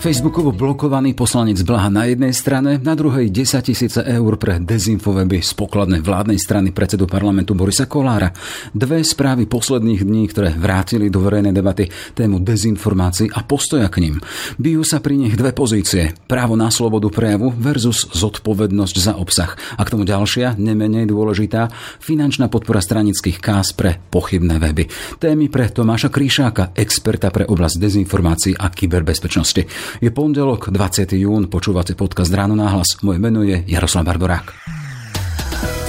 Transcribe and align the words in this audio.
Facebookovo 0.00 0.56
blokovaný 0.56 1.12
poslanec 1.12 1.60
Blaha 1.60 1.92
na 1.92 2.08
jednej 2.08 2.32
strane, 2.32 2.80
na 2.80 2.96
druhej 2.96 3.28
10 3.28 3.60
tisíce 3.60 4.00
eur 4.00 4.40
pre 4.40 4.56
dezinfoveby 4.56 5.44
z 5.44 5.52
pokladnej 5.52 6.00
vládnej 6.00 6.40
strany 6.40 6.72
predsedu 6.72 7.04
parlamentu 7.04 7.52
Borisa 7.52 7.84
Kolára. 7.84 8.32
Dve 8.72 9.04
správy 9.04 9.44
posledných 9.44 10.00
dní, 10.00 10.24
ktoré 10.32 10.56
vrátili 10.56 11.12
do 11.12 11.20
verejnej 11.20 11.52
debaty 11.52 11.92
tému 12.16 12.40
dezinformácií 12.40 13.28
a 13.28 13.44
postoja 13.44 13.92
k 13.92 14.00
ním. 14.00 14.16
Bijú 14.56 14.88
sa 14.88 15.04
pri 15.04 15.20
nich 15.20 15.36
dve 15.36 15.52
pozície. 15.52 16.16
Právo 16.24 16.56
na 16.56 16.72
slobodu 16.72 17.12
prejavu 17.12 17.52
versus 17.52 18.08
zodpovednosť 18.08 18.96
za 18.96 19.20
obsah. 19.20 19.52
A 19.76 19.84
k 19.84 19.92
tomu 19.92 20.08
ďalšia, 20.08 20.56
nemenej 20.56 21.12
dôležitá, 21.12 21.68
finančná 22.00 22.48
podpora 22.48 22.80
stranických 22.80 23.36
kás 23.36 23.76
pre 23.76 24.00
pochybné 24.08 24.64
weby. 24.64 24.88
Témy 25.20 25.52
pre 25.52 25.68
Tomáša 25.68 26.08
Kríšáka, 26.08 26.72
experta 26.72 27.28
pre 27.28 27.44
oblasť 27.44 27.76
dezinformácií 27.76 28.56
a 28.56 28.72
kyberbezpečnosti. 28.72 29.89
Je 29.98 30.14
pondelok, 30.14 30.70
20. 30.70 31.18
jún, 31.18 31.50
počúvate 31.50 31.98
podcast 31.98 32.30
Ráno 32.30 32.54
náhlas. 32.54 33.02
Moje 33.02 33.18
meno 33.18 33.42
je 33.42 33.66
Jaroslav 33.66 34.06
Barborák. 34.06 34.54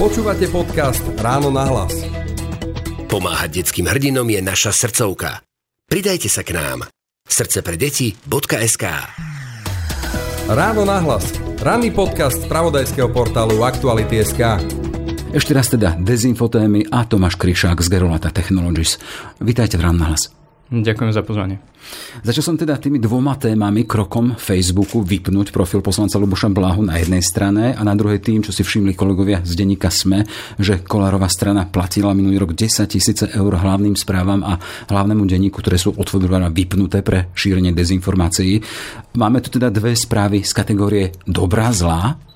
Počúvate 0.01 0.49
podcast 0.49 1.05
Ráno 1.21 1.53
náhlas. 1.53 1.93
Pomáhať 3.05 3.61
detským 3.61 3.85
hrdinom 3.85 4.25
je 4.25 4.41
naša 4.41 4.73
srdcovka. 4.73 5.45
Pridajte 5.85 6.25
sa 6.25 6.41
k 6.41 6.57
nám. 6.57 6.89
srdcepredeti.sk 7.29 8.85
Ráno 10.49 10.83
náhlas. 10.89 11.29
Ranný 11.61 11.93
podcast 11.93 12.41
z 12.41 12.49
pravodajského 12.49 13.13
portálu 13.13 13.61
Aktuality.sk. 13.61 14.41
Ešte 15.31 15.51
raz 15.53 15.69
teda 15.69 15.95
dezinfotémy 16.01 16.89
a 16.89 17.05
Tomáš 17.05 17.37
Kryšák 17.37 17.79
z 17.79 17.87
Gerolata 17.87 18.33
Technologies. 18.33 18.97
Vítajte 19.37 19.77
v 19.77 19.85
Ráno 19.85 20.01
náhlas. 20.01 20.40
Ďakujem 20.71 21.11
za 21.11 21.19
pozvanie. 21.27 21.59
Začal 22.23 22.43
som 22.47 22.55
teda 22.55 22.79
tými 22.79 22.95
dvoma 22.95 23.35
témami 23.35 23.83
krokom 23.83 24.39
Facebooku 24.39 25.03
vypnúť 25.03 25.51
profil 25.51 25.83
poslanca 25.83 26.15
Luboša 26.15 26.47
Blahu 26.47 26.79
na 26.87 26.95
jednej 26.95 27.19
strane 27.19 27.75
a 27.75 27.81
na 27.83 27.91
druhej 27.91 28.23
tým, 28.23 28.39
čo 28.39 28.55
si 28.55 28.63
všimli 28.63 28.95
kolegovia 28.95 29.43
z 29.43 29.51
denníka 29.59 29.91
SME, 29.91 30.23
že 30.55 30.79
Kolárová 30.79 31.27
strana 31.27 31.67
platila 31.67 32.15
minulý 32.15 32.47
rok 32.47 32.55
10 32.55 32.87
tisíce 32.87 33.27
eur 33.35 33.51
hlavným 33.51 33.99
správam 33.99 34.47
a 34.47 34.55
hlavnému 34.87 35.27
denníku, 35.27 35.59
ktoré 35.59 35.75
sú 35.75 35.91
od 35.91 36.07
vypnuté 36.55 37.03
pre 37.03 37.27
šírenie 37.35 37.75
dezinformácií. 37.75 38.63
Máme 39.19 39.43
tu 39.43 39.51
teda 39.51 39.67
dve 39.67 39.91
správy 39.91 40.47
z 40.47 40.55
kategórie 40.55 41.11
dobrá, 41.27 41.75
zlá. 41.75 42.30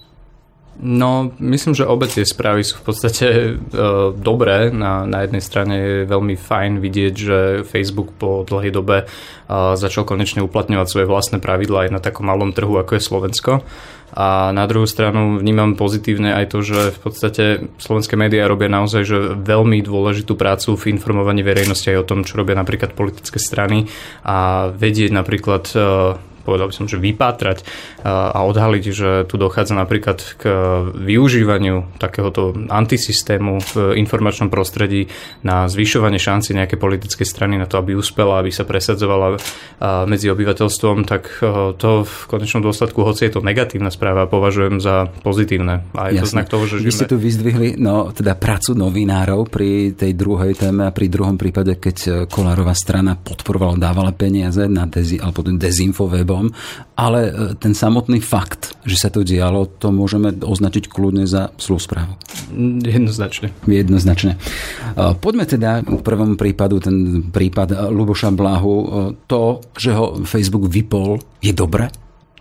No, 0.76 1.32
myslím, 1.40 1.72
že 1.72 1.88
obe 1.88 2.12
tie 2.12 2.28
správy 2.28 2.68
sú 2.68 2.84
v 2.84 2.86
podstate 2.92 3.28
e, 3.32 3.52
dobré. 4.12 4.76
Na, 4.76 5.08
na 5.08 5.24
jednej 5.24 5.40
strane 5.40 5.76
je 5.80 6.12
veľmi 6.12 6.36
fajn 6.36 6.84
vidieť, 6.84 7.14
že 7.16 7.38
Facebook 7.64 8.12
po 8.20 8.44
dlhej 8.44 8.76
dobe 8.76 8.98
e, 9.02 9.06
začal 9.80 10.04
konečne 10.04 10.44
uplatňovať 10.44 10.88
svoje 10.92 11.08
vlastné 11.08 11.40
pravidlá 11.40 11.88
aj 11.88 11.92
na 11.96 12.04
takom 12.04 12.28
malom 12.28 12.52
trhu, 12.52 12.76
ako 12.76 13.00
je 13.00 13.08
Slovensko. 13.08 13.52
A 14.16 14.52
na 14.52 14.68
druhú 14.68 14.88
stranu 14.88 15.40
vnímam 15.40 15.80
pozitívne 15.80 16.36
aj 16.36 16.46
to, 16.52 16.60
že 16.64 16.80
v 16.92 17.00
podstate 17.00 17.44
slovenské 17.80 18.20
médiá 18.20 18.48
robia 18.48 18.72
naozaj 18.72 19.04
že 19.04 19.18
veľmi 19.36 19.80
dôležitú 19.84 20.36
prácu 20.36 20.76
v 20.76 20.92
informovaní 20.96 21.44
verejnosti 21.44 21.88
aj 21.92 22.00
o 22.04 22.08
tom, 22.08 22.20
čo 22.28 22.40
robia 22.40 22.56
napríklad 22.56 22.96
politické 22.96 23.40
strany 23.40 23.88
a 24.28 24.70
vedieť 24.76 25.12
napríklad 25.12 25.64
e, 25.72 25.78
povedal 26.46 26.70
by 26.70 26.76
som, 26.78 26.86
že 26.86 27.02
vypátrať 27.02 27.66
a 28.06 28.40
odhaliť, 28.46 28.84
že 28.94 29.10
tu 29.26 29.42
dochádza 29.42 29.74
napríklad 29.74 30.22
k 30.38 30.44
využívaniu 30.94 31.98
takéhoto 31.98 32.54
antisystému 32.54 33.58
v 33.66 33.74
informačnom 33.98 34.54
prostredí 34.54 35.10
na 35.42 35.66
zvyšovanie 35.66 36.22
šanci 36.22 36.54
nejakej 36.54 36.78
politickej 36.78 37.26
strany 37.26 37.58
na 37.58 37.66
to, 37.66 37.82
aby 37.82 37.98
uspela, 37.98 38.38
aby 38.38 38.54
sa 38.54 38.62
presadzovala 38.62 39.42
medzi 40.06 40.30
obyvateľstvom, 40.30 41.10
tak 41.10 41.42
to 41.82 42.06
v 42.06 42.16
konečnom 42.30 42.62
dôsledku, 42.62 43.02
hoci 43.02 43.26
je 43.26 43.34
to 43.34 43.42
negatívna 43.42 43.90
správa, 43.90 44.30
považujem 44.30 44.78
za 44.78 45.10
pozitívne. 45.26 45.82
A 45.98 46.14
je 46.14 46.22
Jasne. 46.22 46.22
to 46.22 46.34
znak 46.38 46.48
toho, 46.52 46.64
že 46.70 46.84
Vy 46.86 46.94
ste 46.94 47.10
tu 47.10 47.18
vyzdvihli 47.18 47.82
no, 47.82 48.14
teda 48.14 48.38
prácu 48.38 48.78
novinárov 48.78 49.50
pri 49.50 49.96
tej 49.96 50.14
druhej 50.14 50.54
téme 50.54 50.86
a 50.86 50.94
pri 50.94 51.10
druhom 51.10 51.40
prípade, 51.40 51.80
keď 51.80 52.28
Kolárová 52.30 52.76
strana 52.76 53.16
podporovala, 53.16 53.80
dávala 53.80 54.12
peniaze 54.12 54.68
na 54.68 54.86
dezi, 54.86 55.18
alebo 55.18 55.42
dezinfovebo 55.42 56.35
spôsobom, 56.36 56.52
ale 56.96 57.20
e, 57.28 57.32
ten 57.60 57.72
samotný 57.72 58.20
fakt, 58.20 58.76
že 58.84 59.00
sa 59.00 59.10
to 59.12 59.24
dialo, 59.24 59.68
to 59.80 59.92
môžeme 59.92 60.36
označiť 60.36 60.92
kľudne 60.92 61.28
za 61.28 61.52
zlú 61.60 61.80
správu. 61.80 62.16
Jednoznačne. 62.84 63.52
Jednoznačne. 63.68 64.36
E, 64.36 65.16
poďme 65.20 65.48
teda 65.48 65.84
k 65.84 66.02
prvom 66.04 66.36
prípadu, 66.36 66.80
ten 66.84 67.30
prípad 67.32 67.92
Luboša 67.92 68.32
Blahu. 68.36 68.74
E, 68.76 68.86
to, 69.28 69.64
že 69.76 69.96
ho 69.96 70.20
Facebook 70.24 70.68
vypol, 70.68 71.20
je 71.40 71.56
dobre? 71.56 71.92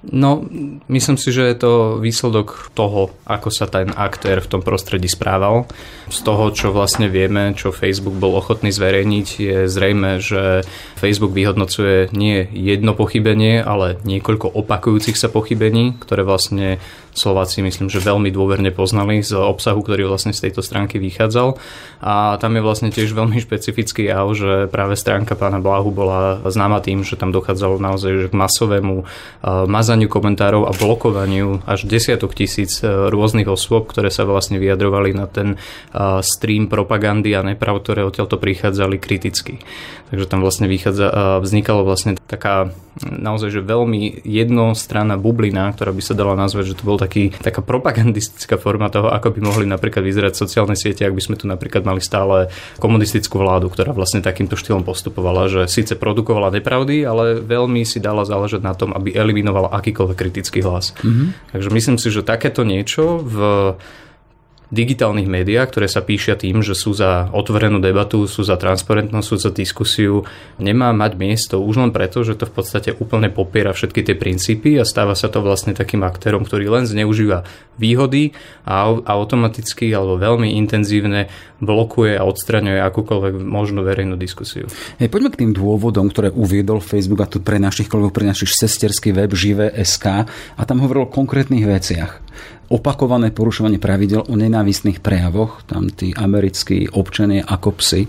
No, 0.05 0.45
myslím 0.93 1.17
si, 1.17 1.33
že 1.33 1.49
je 1.49 1.57
to 1.57 1.73
výsledok 1.97 2.77
toho, 2.77 3.09
ako 3.25 3.49
sa 3.49 3.65
ten 3.65 3.89
aktér 3.89 4.45
v 4.45 4.51
tom 4.53 4.61
prostredí 4.61 5.09
správal. 5.09 5.65
Z 6.13 6.21
toho, 6.21 6.53
čo 6.53 6.69
vlastne 6.71 7.09
vieme, 7.09 7.57
čo 7.57 7.73
Facebook 7.73 8.21
bol 8.21 8.37
ochotný 8.37 8.69
zverejniť, 8.69 9.27
je 9.41 9.59
zrejme, 9.65 10.21
že 10.21 10.61
Facebook 11.01 11.33
vyhodnocuje 11.33 12.13
nie 12.13 12.45
jedno 12.53 12.93
pochybenie, 12.93 13.65
ale 13.65 13.97
niekoľko 14.05 14.53
opakujúcich 14.53 15.17
sa 15.17 15.33
pochybení, 15.33 15.97
ktoré 15.97 16.21
vlastne 16.21 16.77
Slováci 17.15 17.63
myslím, 17.63 17.87
že 17.87 18.03
veľmi 18.03 18.35
dôverne 18.35 18.75
poznali 18.75 19.23
z 19.23 19.39
obsahu, 19.39 19.87
ktorý 19.87 20.11
vlastne 20.11 20.35
z 20.35 20.51
tejto 20.51 20.67
stránky 20.67 20.99
vychádzal. 20.99 21.55
A 22.03 22.35
tam 22.43 22.59
je 22.59 22.63
vlastne 22.67 22.91
tiež 22.91 23.15
veľmi 23.15 23.39
špecifický 23.39 24.11
jav, 24.11 24.27
že 24.35 24.67
práve 24.67 24.99
stránka 24.99 25.39
pána 25.39 25.63
Blahu 25.63 25.95
bola 25.95 26.43
známa 26.43 26.83
tým, 26.83 27.07
že 27.07 27.15
tam 27.15 27.31
dochádzalo 27.31 27.79
naozaj 27.79 28.29
k 28.29 28.35
masovému 28.35 29.07
mazaniu 29.71 29.95
zmazaniu 29.95 30.11
komentárov 30.11 30.67
a 30.67 30.73
blokovaniu 30.75 31.63
až 31.71 31.87
desiatok 31.87 32.35
tisíc 32.35 32.83
e, 32.83 32.89
rôznych 32.89 33.47
osôb, 33.47 33.87
ktoré 33.87 34.11
sa 34.11 34.27
vlastne 34.27 34.59
vyjadrovali 34.59 35.15
na 35.15 35.31
ten 35.31 35.55
e, 35.55 35.57
stream 36.27 36.67
propagandy 36.67 37.33
a 37.39 37.47
neprav, 37.47 37.79
ktoré 37.79 38.03
odtiaľto 38.03 38.37
prichádzali 38.37 38.99
kriticky. 38.99 39.63
Takže 40.13 40.31
tam 40.31 40.45
vlastne 40.45 40.71
vychádza, 40.71 41.41
vznikalo 41.43 41.83
vlastne 41.83 42.15
taká 42.29 42.71
naozaj 43.03 43.51
že 43.51 43.67
veľmi 43.67 44.23
jednostranná 44.23 45.19
bublina, 45.19 45.75
ktorá 45.75 45.91
by 45.91 46.03
sa 46.05 46.15
dala 46.15 46.39
nazvať, 46.39 46.71
že 46.71 46.79
to 46.79 46.87
bol 46.87 46.95
taký, 46.95 47.35
taká 47.35 47.59
propagandistická 47.65 48.55
forma 48.55 48.87
toho, 48.93 49.11
ako 49.11 49.35
by 49.35 49.41
mohli 49.43 49.65
napríklad 49.67 50.07
vyzerať 50.07 50.39
sociálne 50.39 50.79
siete, 50.79 51.03
ak 51.03 51.17
by 51.17 51.23
sme 51.23 51.37
tu 51.41 51.51
napríklad 51.51 51.83
mali 51.83 51.99
stále 51.99 52.53
komunistickú 52.79 53.43
vládu, 53.43 53.67
ktorá 53.67 53.91
vlastne 53.91 54.23
takýmto 54.23 54.55
štýlom 54.55 54.87
postupovala, 54.87 55.51
že 55.51 55.67
síce 55.67 55.99
produkovala 55.99 56.55
nepravdy, 56.55 57.03
ale 57.03 57.43
veľmi 57.43 57.83
si 57.83 57.99
dala 57.99 58.23
záležať 58.23 58.63
na 58.63 58.79
tom, 58.79 58.95
aby 58.95 59.11
eliminovala 59.11 59.75
akýkoľvek 59.75 60.15
kritický 60.15 60.63
hlas. 60.63 60.95
Mm-hmm. 61.03 61.59
Takže 61.59 61.69
myslím 61.75 61.97
si, 61.99 62.09
že 62.15 62.23
takéto 62.23 62.63
niečo 62.63 63.19
v 63.19 63.39
digitálnych 64.73 65.29
médiách, 65.29 65.69
ktoré 65.69 65.87
sa 65.91 66.01
píšia 66.01 66.41
tým, 66.41 66.65
že 66.65 66.73
sú 66.73 66.97
za 66.97 67.29
otvorenú 67.35 67.83
debatu, 67.83 68.25
sú 68.25 68.47
za 68.47 68.57
transparentnosť, 68.57 69.27
sú 69.27 69.37
za 69.37 69.51
diskusiu, 69.53 70.25
nemá 70.57 70.95
mať 70.97 71.13
miesto 71.21 71.57
už 71.61 71.85
len 71.85 71.91
preto, 71.93 72.25
že 72.25 72.39
to 72.39 72.49
v 72.49 72.55
podstate 72.57 72.91
úplne 72.97 73.29
popiera 73.29 73.77
všetky 73.77 74.01
tie 74.01 74.17
princípy 74.17 74.81
a 74.81 74.89
stáva 74.89 75.13
sa 75.13 75.29
to 75.29 75.45
vlastne 75.45 75.77
takým 75.77 76.01
aktérom, 76.03 76.49
ktorý 76.49 76.73
len 76.73 76.85
zneužíva 76.89 77.45
výhody 77.77 78.33
a 78.65 78.89
automaticky 79.05 79.91
alebo 79.93 80.17
veľmi 80.17 80.57
intenzívne 80.57 81.29
blokuje 81.61 82.17
a 82.19 82.27
odstraňuje 82.27 82.81
akúkoľvek 82.81 83.35
možnú 83.41 83.83
verejnú 83.83 84.15
diskusiu. 84.21 84.69
Hej, 85.01 85.09
poďme 85.09 85.31
k 85.33 85.41
tým 85.47 85.53
dôvodom, 85.57 86.11
ktoré 86.13 86.29
uviedol 86.31 86.85
Facebook 86.85 87.25
a 87.25 87.31
tu 87.31 87.41
pre 87.41 87.57
našich 87.57 87.89
kolegov, 87.89 88.15
pre 88.15 88.29
našich 88.29 88.53
sesterský 88.53 89.17
web 89.17 89.33
Živé.sk 89.33 90.07
a 90.29 90.63
tam 90.67 90.79
hovoril 90.85 91.09
o 91.09 91.13
konkrétnych 91.13 91.65
veciach 91.65 92.25
opakované 92.71 93.35
porušovanie 93.35 93.83
pravidel 93.83 94.25
o 94.25 94.35
nenávistných 94.35 95.01
prejavoch, 95.03 95.65
tam 95.69 95.91
tí 95.91 96.15
americkí 96.15 96.89
občania 96.93 97.45
ako 97.45 97.69
psy, 97.81 98.09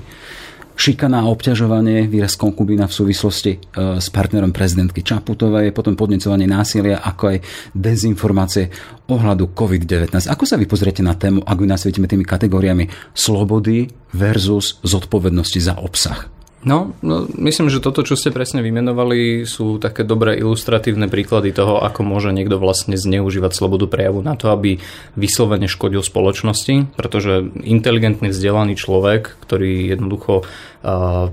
šikana 0.75 1.23
a 1.23 1.31
obťažovanie, 1.31 2.11
výraz 2.11 2.35
konkubína 2.35 2.91
v 2.91 2.93
súvislosti 2.93 3.51
e, 3.55 3.59
s 3.97 4.07
partnerom 4.11 4.51
prezidentky 4.51 5.01
Čaputovej, 5.01 5.71
potom 5.71 5.95
podnecovanie 5.95 6.45
násilia, 6.45 6.99
ako 6.99 7.31
aj 7.31 7.37
dezinformácie 7.71 8.69
ohľadu 9.07 9.55
COVID-19. 9.55 10.27
Ako 10.27 10.43
sa 10.43 10.59
vy 10.59 10.67
pozriete 10.67 10.99
na 10.99 11.15
tému, 11.15 11.47
ak 11.47 11.57
vy 11.57 11.67
nasvietime 11.67 12.11
tými 12.11 12.27
kategóriami 12.27 12.91
slobody 13.15 13.87
versus 14.11 14.83
zodpovednosti 14.83 15.59
za 15.63 15.79
obsah? 15.79 16.34
No, 16.65 16.97
no, 17.05 17.29
myslím, 17.37 17.69
že 17.69 17.77
toto, 17.77 18.01
čo 18.01 18.17
ste 18.17 18.33
presne 18.33 18.65
vymenovali, 18.65 19.45
sú 19.45 19.77
také 19.77 20.01
dobré 20.01 20.33
ilustratívne 20.41 21.05
príklady 21.05 21.53
toho, 21.53 21.77
ako 21.77 22.01
môže 22.01 22.33
niekto 22.33 22.57
vlastne 22.57 22.97
zneužívať 22.97 23.53
slobodu 23.53 23.85
prejavu 23.85 24.25
na 24.25 24.33
to, 24.33 24.49
aby 24.49 24.81
vyslovene 25.13 25.69
škodil 25.69 26.01
spoločnosti, 26.01 26.97
pretože 26.97 27.53
inteligentný, 27.61 28.33
vzdelaný 28.33 28.81
človek, 28.81 29.37
ktorý 29.45 29.93
jednoducho 29.93 30.41
uh, 30.41 31.29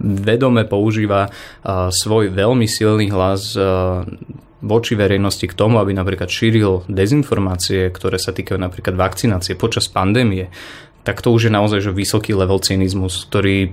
vedome 0.00 0.64
používa 0.64 1.28
uh, 1.28 1.92
svoj 1.92 2.32
veľmi 2.32 2.64
silný 2.64 3.12
hlas 3.12 3.52
uh, 3.60 4.08
voči 4.64 4.96
verejnosti 4.96 5.44
k 5.52 5.56
tomu, 5.56 5.84
aby 5.84 5.92
napríklad 5.92 6.32
šíril 6.32 6.88
dezinformácie, 6.88 7.92
ktoré 7.92 8.16
sa 8.16 8.32
týkajú 8.32 8.56
napríklad 8.56 8.96
vakcinácie 8.96 9.52
počas 9.52 9.84
pandémie, 9.84 10.48
tak 11.04 11.20
to 11.20 11.28
už 11.28 11.48
je 11.48 11.52
naozaj 11.52 11.80
že 11.84 11.92
vysoký 11.92 12.32
level 12.32 12.60
cynizmus, 12.60 13.28
ktorý 13.28 13.72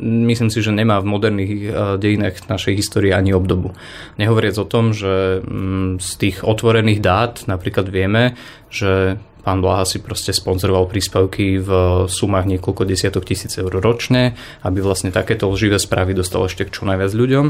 myslím 0.00 0.50
si, 0.50 0.58
že 0.62 0.74
nemá 0.74 0.98
v 1.00 1.10
moderných 1.10 1.52
eh, 1.52 1.70
dejinách 1.98 2.46
našej 2.46 2.74
histórie 2.74 3.12
ani 3.14 3.36
obdobu. 3.36 3.76
Nehovoriac 4.16 4.56
o 4.58 4.66
tom, 4.68 4.96
že 4.96 5.42
mm, 5.44 6.02
z 6.02 6.10
tých 6.18 6.36
otvorených 6.42 7.00
dát 7.00 7.34
napríklad 7.46 7.88
vieme, 7.90 8.38
že 8.70 9.18
pán 9.44 9.60
Blaha 9.60 9.84
si 9.84 10.00
proste 10.00 10.32
sponzoroval 10.32 10.88
príspevky 10.88 11.60
v 11.60 11.70
sumách 12.08 12.48
niekoľko 12.48 12.88
desiatok 12.88 13.28
tisíc 13.28 13.60
eur 13.60 13.68
ročne, 13.68 14.32
aby 14.64 14.80
vlastne 14.80 15.12
takéto 15.12 15.52
lživé 15.52 15.76
správy 15.76 16.16
dostal 16.16 16.48
ešte 16.48 16.64
k 16.64 16.72
čo 16.72 16.88
najviac 16.88 17.12
ľuďom. 17.12 17.46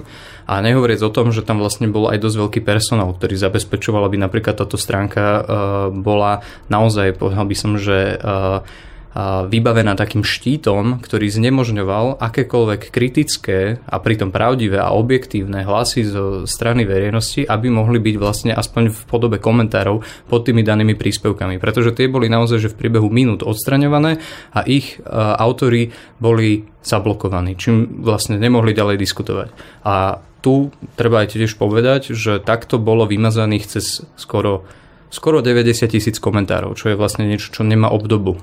A 0.50 0.55
nehovoriac 0.59 1.00
o 1.06 1.15
tom, 1.15 1.31
že 1.31 1.47
tam 1.47 1.62
vlastne 1.62 1.87
bol 1.87 2.11
aj 2.11 2.19
dosť 2.19 2.37
veľký 2.43 2.61
personál, 2.67 3.15
ktorý 3.15 3.38
zabezpečoval, 3.38 4.11
aby 4.11 4.19
napríklad 4.19 4.59
táto 4.59 4.75
stránka 4.75 5.23
uh, 5.23 5.43
bola 5.94 6.43
naozaj, 6.67 7.15
povedal 7.15 7.47
by 7.47 7.56
som, 7.56 7.79
že 7.79 8.19
uh, 8.19 8.67
vybavená 9.46 9.94
takým 9.94 10.26
štítom, 10.26 10.99
ktorý 10.99 11.31
znemožňoval 11.31 12.19
akékoľvek 12.19 12.90
kritické 12.90 13.78
a 13.87 14.02
pritom 14.02 14.34
pravdivé 14.34 14.82
a 14.82 14.90
objektívne 14.90 15.62
hlasy 15.62 16.02
zo 16.02 16.25
strany 16.50 16.82
verejnosti, 16.82 17.46
aby 17.46 17.70
mohli 17.70 18.02
byť 18.02 18.16
vlastne 18.19 18.50
aspoň 18.50 18.90
v 18.90 19.00
podobe 19.06 19.38
komentárov 19.38 20.02
pod 20.26 20.40
tými 20.43 20.66
danými 20.66 20.99
príspevkami. 20.99 21.62
Pretože 21.62 21.94
tie 21.94 22.11
boli 22.11 22.26
naozaj 22.26 22.58
že 22.58 22.72
v 22.75 22.78
priebehu 22.82 23.06
minút 23.06 23.46
odstraňované 23.46 24.19
a 24.50 24.66
ich 24.66 24.99
autory 25.14 25.94
boli 26.19 26.66
zablokovaní, 26.82 27.55
čím 27.55 28.02
vlastne 28.02 28.34
nemohli 28.34 28.75
ďalej 28.75 28.99
diskutovať. 28.99 29.49
A 29.87 30.19
tu 30.43 30.75
treba 30.99 31.22
aj 31.22 31.38
tiež 31.38 31.55
povedať, 31.55 32.12
že 32.12 32.43
takto 32.43 32.82
bolo 32.82 33.06
vymazaných 33.06 33.78
cez 33.78 34.02
skoro 34.19 34.66
skoro 35.14 35.38
90 35.38 35.87
tisíc 35.87 36.19
komentárov, 36.19 36.75
čo 36.75 36.90
je 36.90 36.99
vlastne 36.99 37.31
niečo, 37.31 37.55
čo 37.55 37.62
nemá 37.62 37.87
obdobu 37.87 38.43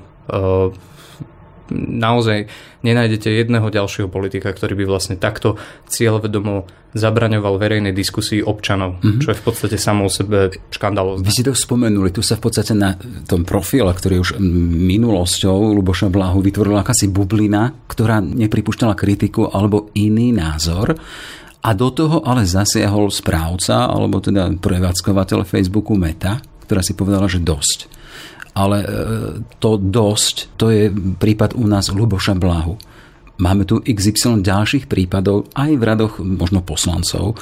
naozaj 1.71 2.51
nenájdete 2.83 3.31
jedného 3.31 3.71
ďalšieho 3.71 4.12
politika, 4.12 4.51
ktorý 4.51 4.83
by 4.83 4.85
vlastne 4.89 5.15
takto 5.15 5.56
cieľvedomo 5.88 6.68
zabraňoval 6.91 7.56
verejnej 7.56 7.95
diskusii 7.95 8.44
občanov, 8.44 9.00
mm-hmm. 9.00 9.21
čo 9.23 9.31
je 9.31 9.39
v 9.39 9.44
podstate 9.47 9.77
samo 9.79 10.07
o 10.07 10.12
sebe 10.12 10.51
škandalozne. 10.75 11.23
Vy 11.23 11.31
si 11.31 11.47
to 11.47 11.56
spomenuli, 11.56 12.12
tu 12.12 12.19
sa 12.19 12.35
v 12.35 12.44
podstate 12.44 12.75
na 12.75 13.00
tom 13.23 13.47
profile, 13.47 13.88
ktorý 13.88 14.19
už 14.19 14.29
minulosťou 14.83 15.71
Luboša 15.71 16.12
Blahu 16.12 16.44
vytvorila 16.44 16.83
akási 16.83 17.07
bublina, 17.07 17.71
ktorá 17.88 18.19
nepripúšťala 18.19 18.91
kritiku 19.00 19.47
alebo 19.47 19.88
iný 19.95 20.35
názor. 20.35 21.00
A 21.62 21.77
do 21.77 21.94
toho 21.94 22.25
ale 22.25 22.44
zasiahol 22.44 23.13
správca, 23.13 23.85
alebo 23.88 24.18
teda 24.19 24.50
prevádzkovateľ 24.59 25.45
Facebooku 25.45 25.94
Meta, 25.94 26.41
ktorá 26.65 26.81
si 26.81 26.97
povedala, 26.97 27.29
že 27.29 27.39
dosť 27.39 28.00
ale 28.53 28.77
e, 28.83 28.88
to 29.59 29.80
dosť, 29.80 30.36
to 30.59 30.71
je 30.71 30.92
prípad 30.92 31.56
u 31.56 31.65
nás 31.68 31.92
Luboša 31.92 32.36
Blahu. 32.36 32.75
Máme 33.42 33.65
tu 33.65 33.81
XY 33.81 34.45
ďalších 34.45 34.86
prípadov 34.86 35.50
aj 35.57 35.74
v 35.74 35.81
radoch 35.81 36.21
možno 36.21 36.62
poslancov. 36.62 37.33
E, 37.33 37.36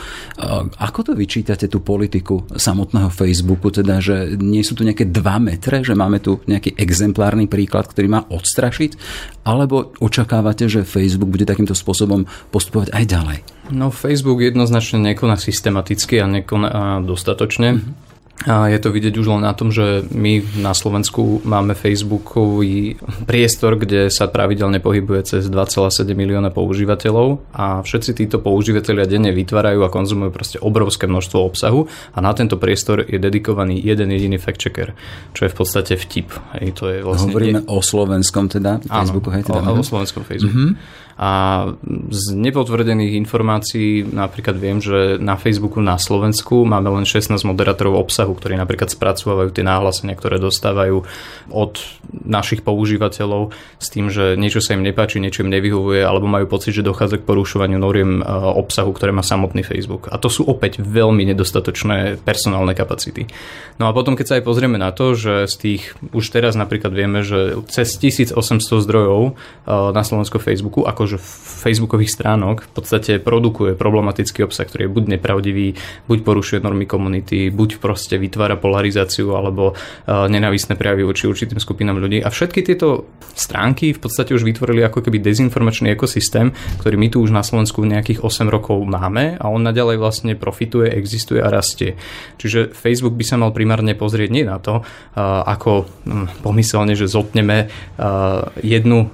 ako 0.80 1.12
to 1.12 1.12
vyčítate 1.12 1.68
tú 1.68 1.84
politiku 1.84 2.48
samotného 2.56 3.12
Facebooku, 3.12 3.68
teda, 3.68 4.00
že 4.00 4.40
nie 4.40 4.64
sú 4.64 4.80
tu 4.80 4.88
nejaké 4.88 5.12
dva 5.12 5.44
metre, 5.44 5.84
že 5.84 5.98
máme 5.98 6.24
tu 6.24 6.40
nejaký 6.48 6.80
exemplárny 6.80 7.52
príklad, 7.52 7.92
ktorý 7.92 8.08
má 8.08 8.22
odstrašiť, 8.32 8.96
alebo 9.44 9.92
očakávate, 10.00 10.72
že 10.72 10.88
Facebook 10.88 11.36
bude 11.36 11.44
takýmto 11.44 11.76
spôsobom 11.76 12.24
postupovať 12.54 12.96
aj 12.96 13.04
ďalej? 13.04 13.38
No 13.76 13.92
Facebook 13.92 14.40
jednoznačne 14.40 15.04
nekoná 15.04 15.36
systematicky 15.36 16.24
a 16.24 16.32
nekoná 16.32 17.04
dostatočne. 17.04 17.76
Mm-hmm. 17.76 18.09
A 18.48 18.72
je 18.72 18.80
to 18.80 18.96
vidieť 18.96 19.20
už 19.20 19.28
len 19.36 19.44
na 19.44 19.52
tom, 19.52 19.68
že 19.68 20.08
my 20.16 20.64
na 20.64 20.72
Slovensku 20.72 21.44
máme 21.44 21.76
Facebookový 21.76 22.96
priestor, 23.28 23.76
kde 23.76 24.08
sa 24.08 24.32
pravidelne 24.32 24.80
pohybuje 24.80 25.22
cez 25.28 25.52
2,7 25.52 26.08
milióna 26.16 26.48
používateľov 26.48 27.44
a 27.52 27.84
všetci 27.84 28.16
títo 28.16 28.40
používateľia 28.40 29.12
denne 29.12 29.36
vytvárajú 29.36 29.84
a 29.84 29.92
konzumujú 29.92 30.32
proste 30.32 30.58
obrovské 30.64 31.04
množstvo 31.12 31.38
obsahu 31.44 31.92
a 32.16 32.18
na 32.24 32.32
tento 32.32 32.56
priestor 32.56 33.04
je 33.04 33.20
dedikovaný 33.20 33.76
jeden 33.76 34.08
jediný 34.08 34.40
fact-checker, 34.40 34.96
čo 35.36 35.42
je 35.44 35.52
v 35.52 35.58
podstate 35.60 36.00
vtip. 36.00 36.32
Hej, 36.56 36.80
to 36.80 36.84
je 36.88 36.98
vlastne... 37.04 37.36
Hovoríme 37.36 37.68
o 37.68 37.84
slovenskom 37.84 38.48
teda 38.48 38.80
Facebooku, 38.88 39.36
Áno, 39.36 39.36
hej, 39.36 39.44
teda. 39.52 39.68
O, 39.68 39.84
o 39.84 39.84
slovenskom 39.84 40.24
Facebooku. 40.24 40.56
Mm-hmm. 40.56 41.08
A 41.20 41.68
z 42.16 42.32
nepotvrdených 42.32 43.20
informácií 43.20 44.08
napríklad 44.08 44.56
viem, 44.56 44.80
že 44.80 45.20
na 45.20 45.36
Facebooku 45.36 45.84
na 45.84 46.00
Slovensku 46.00 46.64
máme 46.64 46.88
len 46.96 47.04
16 47.04 47.36
moderátorov 47.44 48.00
obsahu, 48.00 48.32
ktorí 48.32 48.56
napríklad 48.56 48.88
spracovávajú 48.88 49.52
tie 49.52 49.68
náhlasenia, 49.68 50.16
ktoré 50.16 50.40
dostávajú 50.40 51.04
od 51.52 51.76
našich 52.24 52.64
používateľov 52.64 53.52
s 53.84 53.88
tým, 53.92 54.08
že 54.08 54.40
niečo 54.40 54.64
sa 54.64 54.80
im 54.80 54.84
nepáči, 54.88 55.20
niečo 55.20 55.44
im 55.44 55.52
nevyhovuje, 55.52 56.08
alebo 56.08 56.24
majú 56.24 56.48
pocit, 56.48 56.72
že 56.72 56.88
dochádza 56.88 57.20
k 57.20 57.28
porušovaniu 57.28 57.76
noriem 57.76 58.24
e, 58.24 58.26
obsahu, 58.56 58.96
ktoré 58.96 59.12
má 59.12 59.20
samotný 59.20 59.68
Facebook. 59.68 60.08
A 60.08 60.16
to 60.16 60.32
sú 60.32 60.48
opäť 60.48 60.80
veľmi 60.80 61.28
nedostatočné 61.36 62.24
personálne 62.24 62.72
kapacity. 62.72 63.28
No 63.76 63.92
a 63.92 63.96
potom, 63.96 64.16
keď 64.16 64.26
sa 64.26 64.36
aj 64.40 64.48
pozrieme 64.48 64.80
na 64.80 64.96
to, 64.96 65.20
že 65.20 65.52
z 65.52 65.56
tých, 65.60 65.84
už 66.16 66.32
teraz 66.32 66.56
napríklad 66.56 66.96
vieme, 66.96 67.28
že 67.28 67.60
cez 67.68 68.00
1800 68.00 68.40
zdrojov 68.88 69.22
e, 69.28 69.32
na 69.68 70.08
Slovensku 70.08 70.40
Facebooku, 70.40 70.88
ako 70.88 71.09
akože 71.10 71.18
facebookových 71.66 72.14
stránok 72.14 72.70
v 72.70 72.72
podstate 72.72 73.18
produkuje 73.18 73.74
problematický 73.74 74.46
obsah, 74.46 74.70
ktorý 74.70 74.86
je 74.86 74.94
buď 74.94 75.04
nepravdivý, 75.18 75.68
buď 76.06 76.20
porušuje 76.22 76.60
normy 76.62 76.86
komunity, 76.86 77.50
buď 77.50 77.82
proste 77.82 78.16
vytvára 78.22 78.56
polarizáciu 78.56 79.34
alebo 79.34 79.74
uh, 79.74 80.30
nenávisné 80.30 80.78
prejavy 80.78 81.04
voči 81.04 81.26
určitým 81.26 81.58
skupinám 81.58 81.98
ľudí. 81.98 82.22
A 82.22 82.30
všetky 82.30 82.62
tieto 82.62 83.10
stránky 83.34 83.92
v 83.92 84.00
podstate 84.00 84.38
už 84.38 84.46
vytvorili 84.46 84.86
ako 84.86 85.02
keby 85.02 85.20
dezinformačný 85.20 85.98
ekosystém, 85.98 86.54
ktorý 86.80 86.96
my 86.96 87.08
tu 87.10 87.18
už 87.26 87.34
na 87.34 87.42
Slovensku 87.42 87.82
nejakých 87.84 88.22
8 88.22 88.48
rokov 88.48 88.80
máme 88.86 89.36
a 89.42 89.50
on 89.50 89.66
naďalej 89.66 89.98
vlastne 90.00 90.38
profituje, 90.38 90.94
existuje 90.94 91.42
a 91.42 91.50
rastie. 91.50 92.00
Čiže 92.40 92.72
Facebook 92.72 93.18
by 93.18 93.26
sa 93.26 93.36
mal 93.36 93.52
primárne 93.52 93.98
pozrieť 93.98 94.30
nie 94.32 94.46
na 94.48 94.62
to, 94.62 94.80
uh, 94.80 95.44
ako 95.44 95.90
um, 96.08 96.30
pomyselne, 96.46 96.94
že 96.96 97.10
zotneme 97.10 97.68
uh, 97.68 98.48
jednu, 98.64 99.12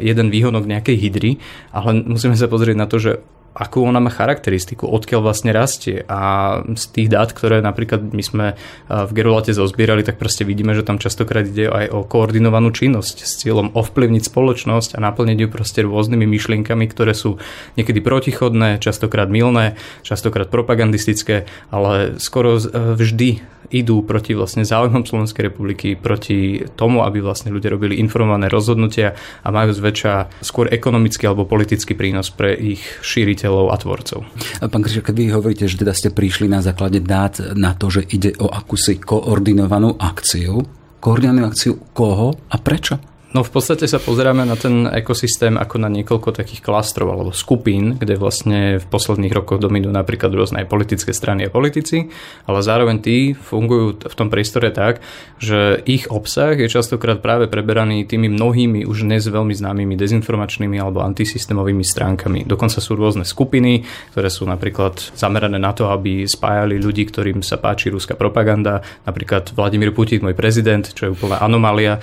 jeden 0.00 0.28
výhonok 0.32 0.64
nejakej 0.64 0.96
hydry, 0.96 1.30
ale 1.70 2.02
musíme 2.04 2.34
sa 2.34 2.50
pozrieť 2.50 2.76
na 2.76 2.86
to, 2.88 2.96
že 2.98 3.12
akú 3.56 3.88
ona 3.88 4.04
má 4.04 4.12
charakteristiku, 4.12 4.84
odkiaľ 4.84 5.24
vlastne 5.24 5.56
rastie. 5.56 6.04
A 6.12 6.60
z 6.76 6.84
tých 6.92 7.08
dát, 7.08 7.32
ktoré 7.32 7.64
napríklad 7.64 8.04
my 8.04 8.20
sme 8.20 8.46
v 8.92 9.10
Gerulate 9.16 9.56
zozbierali, 9.56 10.04
tak 10.04 10.20
proste 10.20 10.44
vidíme, 10.44 10.76
že 10.76 10.84
tam 10.84 11.00
častokrát 11.00 11.48
ide 11.48 11.72
aj 11.72 11.88
o 11.88 12.04
koordinovanú 12.04 12.68
činnosť 12.68 13.24
s 13.24 13.40
cieľom 13.40 13.72
ovplyvniť 13.72 14.28
spoločnosť 14.28 15.00
a 15.00 15.02
naplniť 15.02 15.38
ju 15.40 15.48
proste 15.48 15.80
rôznymi 15.88 16.28
myšlienkami, 16.28 16.84
ktoré 16.92 17.16
sú 17.16 17.40
niekedy 17.80 18.04
protichodné, 18.04 18.76
častokrát 18.76 19.32
milné, 19.32 19.80
častokrát 20.04 20.52
propagandistické, 20.52 21.48
ale 21.72 22.20
skoro 22.20 22.60
vždy 22.60 23.56
idú 23.66 24.06
proti 24.06 24.30
vlastne 24.30 24.62
záujmom 24.62 25.02
Slovenskej 25.02 25.50
republiky, 25.50 25.98
proti 25.98 26.62
tomu, 26.78 27.02
aby 27.02 27.18
vlastne 27.18 27.50
ľudia 27.50 27.74
robili 27.74 27.98
informované 27.98 28.46
rozhodnutia 28.46 29.18
a 29.42 29.48
majú 29.50 29.74
zväčša 29.74 30.38
skôr 30.38 30.70
ekonomický 30.70 31.26
alebo 31.26 31.50
politický 31.50 31.98
prínos 31.98 32.30
pre 32.30 32.54
ich 32.54 32.82
šíriteľov 33.02 33.45
a 33.46 33.76
tvorcov. 33.78 34.26
Pán 34.60 34.82
Križak, 34.82 35.14
vy 35.14 35.32
hovoríte, 35.32 35.70
že 35.70 35.80
teda 35.80 35.94
ste 35.94 36.10
prišli 36.12 36.50
na 36.50 36.60
základe 36.60 37.00
dát 37.00 37.38
na 37.54 37.72
to, 37.72 37.88
že 37.88 38.02
ide 38.10 38.34
o 38.42 38.50
akúsi 38.50 38.98
koordinovanú 39.00 39.96
akciu. 39.96 40.60
Koordinovanú 41.00 41.48
akciu 41.48 41.78
koho 41.94 42.34
a 42.50 42.56
prečo? 42.58 43.15
No 43.36 43.44
v 43.44 43.52
podstate 43.52 43.84
sa 43.84 44.00
pozeráme 44.00 44.48
na 44.48 44.56
ten 44.56 44.88
ekosystém 44.88 45.60
ako 45.60 45.76
na 45.76 45.92
niekoľko 45.92 46.40
takých 46.40 46.64
klastrov 46.64 47.12
alebo 47.12 47.36
skupín, 47.36 48.00
kde 48.00 48.16
vlastne 48.16 48.80
v 48.80 48.86
posledných 48.88 49.28
rokoch 49.28 49.60
dominujú 49.60 49.92
napríklad 49.92 50.32
rôzne 50.32 50.64
politické 50.64 51.12
strany 51.12 51.44
a 51.44 51.52
politici, 51.52 52.08
ale 52.48 52.64
zároveň 52.64 52.96
tí 53.04 53.36
fungujú 53.36 54.08
v 54.08 54.14
tom 54.16 54.32
priestore 54.32 54.72
tak, 54.72 55.04
že 55.36 55.84
ich 55.84 56.08
obsah 56.08 56.56
je 56.56 56.64
častokrát 56.64 57.20
práve 57.20 57.44
preberaný 57.44 58.08
tými 58.08 58.32
mnohými 58.32 58.88
už 58.88 59.04
dnes 59.04 59.28
veľmi 59.28 59.52
známymi 59.52 60.00
dezinformačnými 60.00 60.80
alebo 60.80 61.04
antisystémovými 61.04 61.84
stránkami. 61.84 62.48
Dokonca 62.48 62.80
sú 62.80 62.96
rôzne 62.96 63.28
skupiny, 63.28 63.84
ktoré 64.16 64.32
sú 64.32 64.48
napríklad 64.48 65.12
zamerané 65.12 65.60
na 65.60 65.76
to, 65.76 65.92
aby 65.92 66.24
spájali 66.24 66.80
ľudí, 66.80 67.04
ktorým 67.04 67.44
sa 67.44 67.60
páči 67.60 67.92
ruská 67.92 68.16
propaganda, 68.16 68.80
napríklad 69.04 69.52
Vladimír 69.52 69.92
Putin, 69.92 70.24
môj 70.24 70.32
prezident, 70.32 70.88
čo 70.88 71.04
je 71.04 71.12
úplná 71.12 71.36
anomália, 71.44 72.00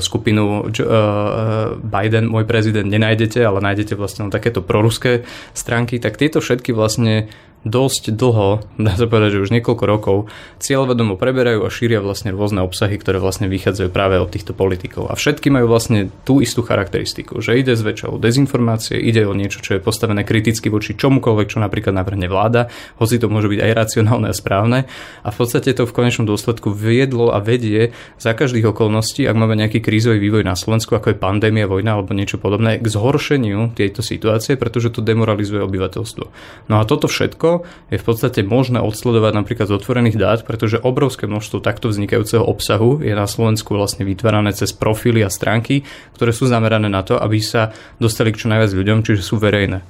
skupinu 0.00 0.72
e, 0.72 0.82
Biden, 1.84 2.32
môj 2.32 2.48
prezident, 2.48 2.88
nenájdete, 2.88 3.44
ale 3.44 3.60
nájdete 3.60 3.92
vlastne 3.92 4.32
takéto 4.32 4.64
proruské 4.64 5.28
stránky, 5.52 6.00
tak 6.00 6.16
tieto 6.16 6.40
všetky 6.40 6.72
vlastne 6.72 7.28
dosť 7.66 8.14
dlho, 8.14 8.62
dá 8.86 8.94
sa 8.94 9.10
povedať, 9.10 9.36
že 9.36 9.42
už 9.42 9.50
niekoľko 9.58 9.84
rokov, 9.84 10.16
cieľvedomo 10.62 11.18
preberajú 11.18 11.66
a 11.66 11.68
šíria 11.68 11.98
vlastne 11.98 12.30
rôzne 12.30 12.62
obsahy, 12.62 12.94
ktoré 12.96 13.18
vlastne 13.18 13.50
vychádzajú 13.50 13.90
práve 13.90 14.22
od 14.22 14.30
týchto 14.30 14.54
politikov. 14.54 15.10
A 15.10 15.18
všetky 15.18 15.50
majú 15.50 15.66
vlastne 15.66 16.14
tú 16.22 16.38
istú 16.38 16.62
charakteristiku, 16.62 17.42
že 17.42 17.58
ide 17.58 17.74
zväčša 17.74 18.14
o 18.14 18.16
dezinformácie, 18.22 18.96
ide 18.96 19.26
o 19.26 19.34
niečo, 19.34 19.58
čo 19.60 19.76
je 19.76 19.82
postavené 19.82 20.22
kriticky 20.22 20.70
voči 20.70 20.94
čomukoľvek, 20.94 21.46
čo 21.50 21.58
napríklad 21.58 21.92
navrhne 21.92 22.30
vláda, 22.30 22.70
hoci 23.02 23.18
to 23.18 23.26
môže 23.26 23.50
byť 23.50 23.60
aj 23.60 23.72
racionálne 23.74 24.30
a 24.30 24.34
správne. 24.36 24.78
A 25.26 25.28
v 25.34 25.36
podstate 25.36 25.74
to 25.74 25.84
v 25.84 25.96
konečnom 25.96 26.24
dôsledku 26.30 26.70
viedlo 26.70 27.34
a 27.34 27.42
vedie 27.42 27.90
za 28.16 28.32
každých 28.32 28.70
okolností, 28.70 29.26
ak 29.26 29.34
máme 29.34 29.58
nejaký 29.58 29.82
krízový 29.82 30.22
vývoj 30.22 30.46
na 30.46 30.54
Slovensku, 30.54 30.94
ako 30.94 31.12
je 31.12 31.18
pandémia, 31.18 31.66
vojna 31.66 31.98
alebo 31.98 32.14
niečo 32.14 32.38
podobné, 32.38 32.78
k 32.78 32.86
zhoršeniu 32.86 33.74
tejto 33.74 34.04
situácie, 34.04 34.54
pretože 34.54 34.94
to 34.94 35.02
demoralizuje 35.02 35.58
obyvateľstvo. 35.64 36.24
No 36.70 36.74
a 36.78 36.86
toto 36.86 37.10
všetko 37.10 37.55
je 37.88 37.96
v 37.96 38.04
podstate 38.04 38.42
možné 38.42 38.82
odsledovať 38.82 39.32
napríklad 39.32 39.70
z 39.70 39.76
otvorených 39.78 40.16
dát, 40.18 40.40
pretože 40.42 40.82
obrovské 40.82 41.30
množstvo 41.30 41.62
takto 41.62 41.88
vznikajúceho 41.88 42.42
obsahu 42.42 43.00
je 43.00 43.14
na 43.14 43.30
Slovensku 43.30 43.72
vlastne 43.72 44.02
vytvárané 44.02 44.52
cez 44.52 44.74
profily 44.74 45.22
a 45.22 45.30
stránky, 45.30 45.86
ktoré 46.18 46.34
sú 46.34 46.50
zamerané 46.50 46.90
na 46.90 47.06
to, 47.06 47.16
aby 47.16 47.38
sa 47.38 47.72
dostali 48.02 48.34
k 48.34 48.44
čo 48.44 48.50
najviac 48.50 48.72
ľuďom, 48.74 48.98
čiže 49.06 49.22
sú 49.22 49.38
verejné. 49.38 49.86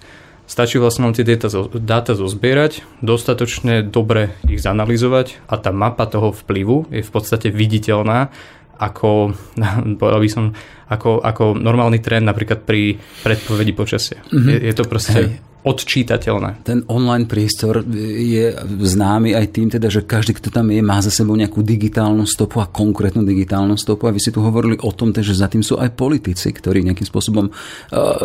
Stačí 0.47 0.79
vlastne 0.79 1.11
tie 1.11 1.27
dáta, 1.27 1.51
dáta 1.75 2.15
zozbierať, 2.15 3.03
dostatočne 3.03 3.83
dobre 3.83 4.39
ich 4.47 4.63
zanalizovať 4.63 5.43
a 5.51 5.59
tá 5.59 5.75
mapa 5.75 6.07
toho 6.07 6.31
vplyvu 6.31 6.87
je 6.95 7.03
v 7.03 7.11
podstate 7.11 7.51
viditeľná 7.51 8.31
ako, 8.79 9.33
povedal 10.01 10.21
by 10.23 10.31
som, 10.31 10.45
ako, 10.87 11.25
ako 11.25 11.59
normálny 11.59 11.99
trend 11.99 12.29
napríklad 12.29 12.63
pri 12.63 12.95
predpovedi 13.25 13.73
počasia. 13.75 14.23
Mm-hmm. 14.23 14.51
Je, 14.53 14.59
je 14.71 14.75
to 14.77 14.85
proste 14.87 15.19
Hej. 15.19 15.56
Odčítateľné. 15.67 16.63
Ten 16.63 16.87
online 16.87 17.27
priestor 17.27 17.83
je 17.99 18.55
známy 18.63 19.35
aj 19.35 19.47
tým, 19.51 19.67
teda, 19.67 19.91
že 19.91 20.07
každý, 20.07 20.39
kto 20.39 20.55
tam 20.55 20.71
je, 20.71 20.79
má 20.79 21.03
za 21.03 21.11
sebou 21.11 21.35
nejakú 21.35 21.67
digitálnu 21.67 22.23
stopu 22.23 22.63
a 22.63 22.71
konkrétnu 22.71 23.27
digitálnu 23.27 23.75
stopu. 23.75 24.07
A 24.07 24.15
vy 24.15 24.23
si 24.23 24.31
tu 24.31 24.39
hovorili 24.47 24.79
o 24.79 24.95
tom, 24.95 25.11
že 25.11 25.35
za 25.35 25.51
tým 25.51 25.67
sú 25.67 25.75
aj 25.83 25.99
politici, 25.99 26.55
ktorí 26.55 26.87
nejakým 26.87 27.11
spôsobom 27.11 27.51
uh, 27.51 27.55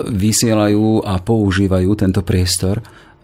vysielajú 0.05 1.01
a 1.01 1.17
používajú 1.17 1.89
tento 1.97 2.21
priestor. 2.21 2.77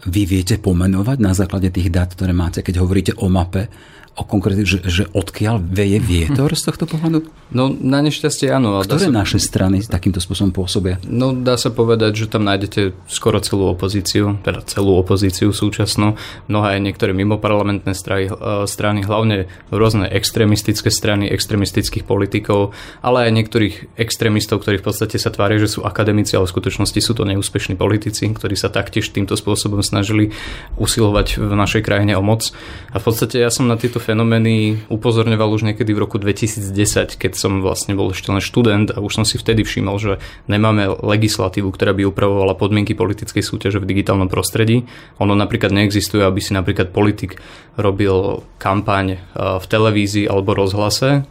Vy 0.10 0.26
viete 0.26 0.58
pomenovať 0.58 1.18
na 1.22 1.38
základe 1.38 1.70
tých 1.70 1.94
dát, 1.94 2.10
ktoré 2.10 2.34
máte, 2.34 2.66
keď 2.66 2.82
hovoríte 2.82 3.14
o 3.22 3.30
mape, 3.30 3.70
o 4.18 4.26
konkrétne, 4.26 4.66
že, 4.66 4.82
že 4.82 5.06
odkiaľ 5.14 5.62
veje 5.62 6.02
vietor 6.02 6.50
z 6.58 6.74
tohto 6.74 6.90
pohľadu? 6.90 7.30
No 7.54 7.70
na 7.70 8.02
nešťastie 8.02 8.50
áno. 8.50 8.82
Ktoré 8.82 9.08
sa... 9.08 9.14
naše 9.14 9.38
strany 9.38 9.86
takýmto 9.86 10.18
spôsobom 10.18 10.50
pôsobia? 10.50 10.98
No 11.06 11.38
dá 11.38 11.54
sa 11.54 11.70
povedať, 11.70 12.26
že 12.26 12.26
tam 12.26 12.42
nájdete 12.50 12.98
skoro 13.06 13.38
celú 13.46 13.70
opozíciu, 13.70 14.42
teda 14.42 14.66
celú 14.66 14.98
opozíciu 14.98 15.54
súčasnú, 15.54 16.18
mnohé 16.50 16.68
aj 16.76 16.82
niektoré 16.82 17.14
mimoparlamentné 17.14 17.94
strany, 17.94 18.34
e, 18.34 18.66
strany, 18.66 19.06
hlavne 19.06 19.46
rôzne 19.70 20.10
extrémistické 20.10 20.90
strany, 20.90 21.30
extrémistických 21.30 22.02
politikov, 22.02 22.74
ale 23.06 23.30
aj 23.30 23.32
niektorých 23.38 23.76
extrémistov, 24.02 24.66
ktorí 24.66 24.82
v 24.82 24.88
podstate 24.90 25.22
sa 25.22 25.30
tvária, 25.30 25.62
že 25.62 25.78
sú 25.78 25.86
akademici, 25.86 26.34
ale 26.34 26.50
v 26.50 26.58
skutočnosti 26.58 27.00
sú 27.06 27.14
to 27.14 27.22
neúspešní 27.22 27.78
politici, 27.78 28.26
ktorí 28.34 28.58
sa 28.58 28.74
taktiež 28.74 29.14
týmto 29.14 29.38
spôsobom 29.38 29.86
snažili 29.86 30.34
usilovať 30.82 31.38
v 31.38 31.54
našej 31.54 31.86
krajine 31.86 32.18
o 32.18 32.26
moc. 32.26 32.50
A 32.90 32.98
v 32.98 33.06
podstate 33.06 33.38
ja 33.38 33.54
som 33.54 33.70
na 33.70 33.78
tieto 33.78 34.02
fenomény 34.08 34.88
upozorňoval 34.88 35.52
už 35.52 35.68
niekedy 35.68 35.92
v 35.92 36.00
roku 36.08 36.16
2010, 36.16 37.20
keď 37.20 37.32
som 37.36 37.60
vlastne 37.60 37.92
bol 37.92 38.16
ešte 38.16 38.32
len 38.32 38.40
študent 38.40 38.96
a 38.96 39.04
už 39.04 39.20
som 39.20 39.26
si 39.28 39.36
vtedy 39.36 39.68
všimol, 39.68 40.00
že 40.00 40.14
nemáme 40.48 40.88
legislatívu, 41.04 41.68
ktorá 41.76 41.92
by 41.92 42.08
upravovala 42.08 42.56
podmienky 42.56 42.96
politickej 42.96 43.44
súťaže 43.44 43.84
v 43.84 43.90
digitálnom 43.92 44.32
prostredí. 44.32 44.88
Ono 45.20 45.36
napríklad 45.36 45.76
neexistuje, 45.76 46.24
aby 46.24 46.40
si 46.40 46.56
napríklad 46.56 46.96
politik 46.96 47.44
robil 47.76 48.48
kampaň 48.56 49.06
e, 49.14 49.18
v 49.36 49.66
televízii 49.68 50.26
alebo 50.32 50.56
rozhlase 50.56 51.10
e, 51.12 51.22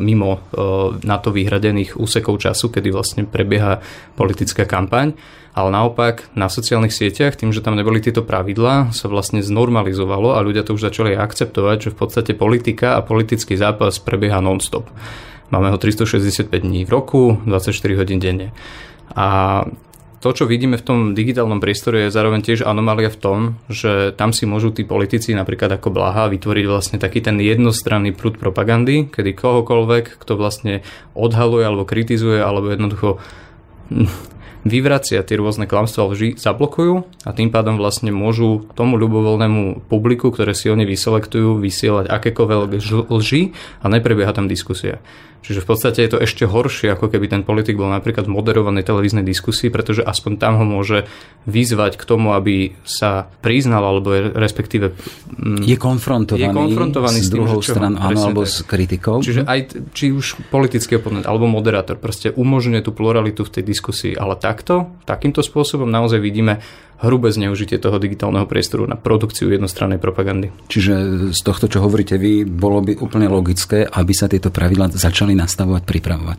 mimo 0.00 0.32
e, 0.32 0.38
na 1.04 1.20
to 1.20 1.28
vyhradených 1.28 2.00
úsekov 2.00 2.40
času, 2.40 2.72
kedy 2.72 2.88
vlastne 2.88 3.22
prebieha 3.28 3.84
politická 4.16 4.64
kampaň 4.64 5.12
ale 5.54 5.70
naopak 5.70 6.34
na 6.34 6.50
sociálnych 6.50 6.90
sieťach, 6.90 7.38
tým, 7.38 7.54
že 7.54 7.62
tam 7.62 7.78
neboli 7.78 8.02
tieto 8.02 8.26
pravidlá, 8.26 8.90
sa 8.90 9.06
vlastne 9.06 9.38
znormalizovalo 9.38 10.34
a 10.34 10.42
ľudia 10.42 10.66
to 10.66 10.74
už 10.74 10.90
začali 10.90 11.14
akceptovať, 11.14 11.76
že 11.78 11.92
v 11.94 11.98
podstate 12.02 12.32
politika 12.34 12.98
a 12.98 13.06
politický 13.06 13.54
zápas 13.54 14.02
prebieha 14.02 14.42
non-stop. 14.42 14.90
Máme 15.54 15.70
ho 15.70 15.78
365 15.78 16.50
dní 16.50 16.82
v 16.82 16.90
roku, 16.90 17.38
24 17.46 17.70
hodín 18.02 18.18
denne. 18.18 18.50
A 19.14 19.62
to, 20.18 20.32
čo 20.32 20.48
vidíme 20.48 20.80
v 20.80 20.86
tom 20.88 20.98
digitálnom 21.12 21.60
priestore, 21.60 22.08
je 22.08 22.16
zároveň 22.16 22.40
tiež 22.40 22.64
anomália 22.64 23.12
v 23.12 23.20
tom, 23.20 23.38
že 23.68 24.10
tam 24.16 24.32
si 24.32 24.48
môžu 24.48 24.72
tí 24.72 24.82
politici 24.82 25.36
napríklad 25.36 25.76
ako 25.76 25.92
Blaha 25.92 26.32
vytvoriť 26.32 26.64
vlastne 26.64 26.96
taký 26.96 27.20
ten 27.20 27.36
jednostranný 27.36 28.16
prúd 28.16 28.40
propagandy, 28.40 29.12
kedy 29.12 29.36
kohokoľvek, 29.36 30.16
kto 30.16 30.32
vlastne 30.34 30.80
odhaluje 31.12 31.62
alebo 31.68 31.84
kritizuje 31.84 32.40
alebo 32.40 32.72
jednoducho 32.72 33.20
vyvracia 34.64 35.20
tie 35.20 35.36
rôzne 35.36 35.68
klamstvá 35.68 36.10
lži, 36.10 36.40
zablokujú 36.40 37.04
a 37.28 37.30
tým 37.36 37.52
pádom 37.52 37.76
vlastne 37.76 38.10
môžu 38.10 38.66
tomu 38.72 38.96
ľubovoľnému 38.96 39.86
publiku, 39.86 40.32
ktoré 40.32 40.56
si 40.56 40.72
oni 40.72 40.88
vyselektujú, 40.88 41.60
vysielať 41.60 42.08
akékoľvek 42.08 42.80
lži 43.12 43.52
a 43.84 43.86
neprebieha 43.92 44.32
tam 44.32 44.48
diskusia. 44.48 44.98
Čiže 45.44 45.60
v 45.60 45.68
podstate 45.68 46.00
je 46.00 46.10
to 46.16 46.18
ešte 46.24 46.48
horšie, 46.48 46.88
ako 46.96 47.12
keby 47.12 47.28
ten 47.28 47.44
politik 47.44 47.76
bol 47.76 47.92
napríklad 47.92 48.24
v 48.24 48.32
moderovanej 48.32 48.80
televíznej 48.88 49.20
diskusii, 49.20 49.68
pretože 49.68 50.00
aspoň 50.00 50.40
tam 50.40 50.56
ho 50.56 50.64
môže 50.64 51.04
vyzvať 51.44 52.00
k 52.00 52.04
tomu, 52.08 52.32
aby 52.32 52.72
sa 52.88 53.28
priznal, 53.44 53.84
alebo 53.84 54.08
je, 54.16 54.32
respektíve... 54.32 54.96
Mm, 55.36 55.60
je 55.68 55.76
konfrontovaný, 55.76 56.48
je 56.48 56.48
konfrontovaný 56.48 57.20
s, 57.20 57.28
s 57.28 57.30
druhou 57.30 57.60
stranou, 57.60 58.00
alebo 58.00 58.48
s 58.48 58.64
kritikou. 58.64 59.20
Čiže 59.20 59.44
aj, 59.44 59.92
či 59.92 60.16
už 60.16 60.48
politický 60.48 60.96
oponent, 60.96 61.28
alebo 61.28 61.44
moderátor, 61.44 62.00
proste 62.00 62.32
umožňuje 62.32 62.80
tú 62.80 62.96
pluralitu 62.96 63.44
v 63.44 63.60
tej 63.60 63.64
diskusii. 63.68 64.16
Ale 64.16 64.40
takto, 64.40 64.96
takýmto 65.04 65.44
spôsobom 65.44 65.92
naozaj 65.92 66.24
vidíme 66.24 66.64
hrubé 67.04 67.28
zneužitie 67.34 67.76
toho 67.76 68.00
digitálneho 68.00 68.48
priestoru 68.48 68.88
na 68.88 68.96
produkciu 68.96 69.52
jednostrannej 69.52 70.00
propagandy. 70.00 70.54
Čiže 70.72 70.92
z 71.34 71.40
tohto, 71.44 71.68
čo 71.68 71.84
hovoríte 71.84 72.16
vy, 72.16 72.48
bolo 72.48 72.80
by 72.80 72.96
úplne 72.96 73.28
logické, 73.28 73.84
aby 73.84 74.12
sa 74.16 74.30
tieto 74.30 74.48
pravidlá 74.48 74.94
začali 74.94 75.33
nastavovať, 75.34 75.82
pripravovať. 75.84 76.38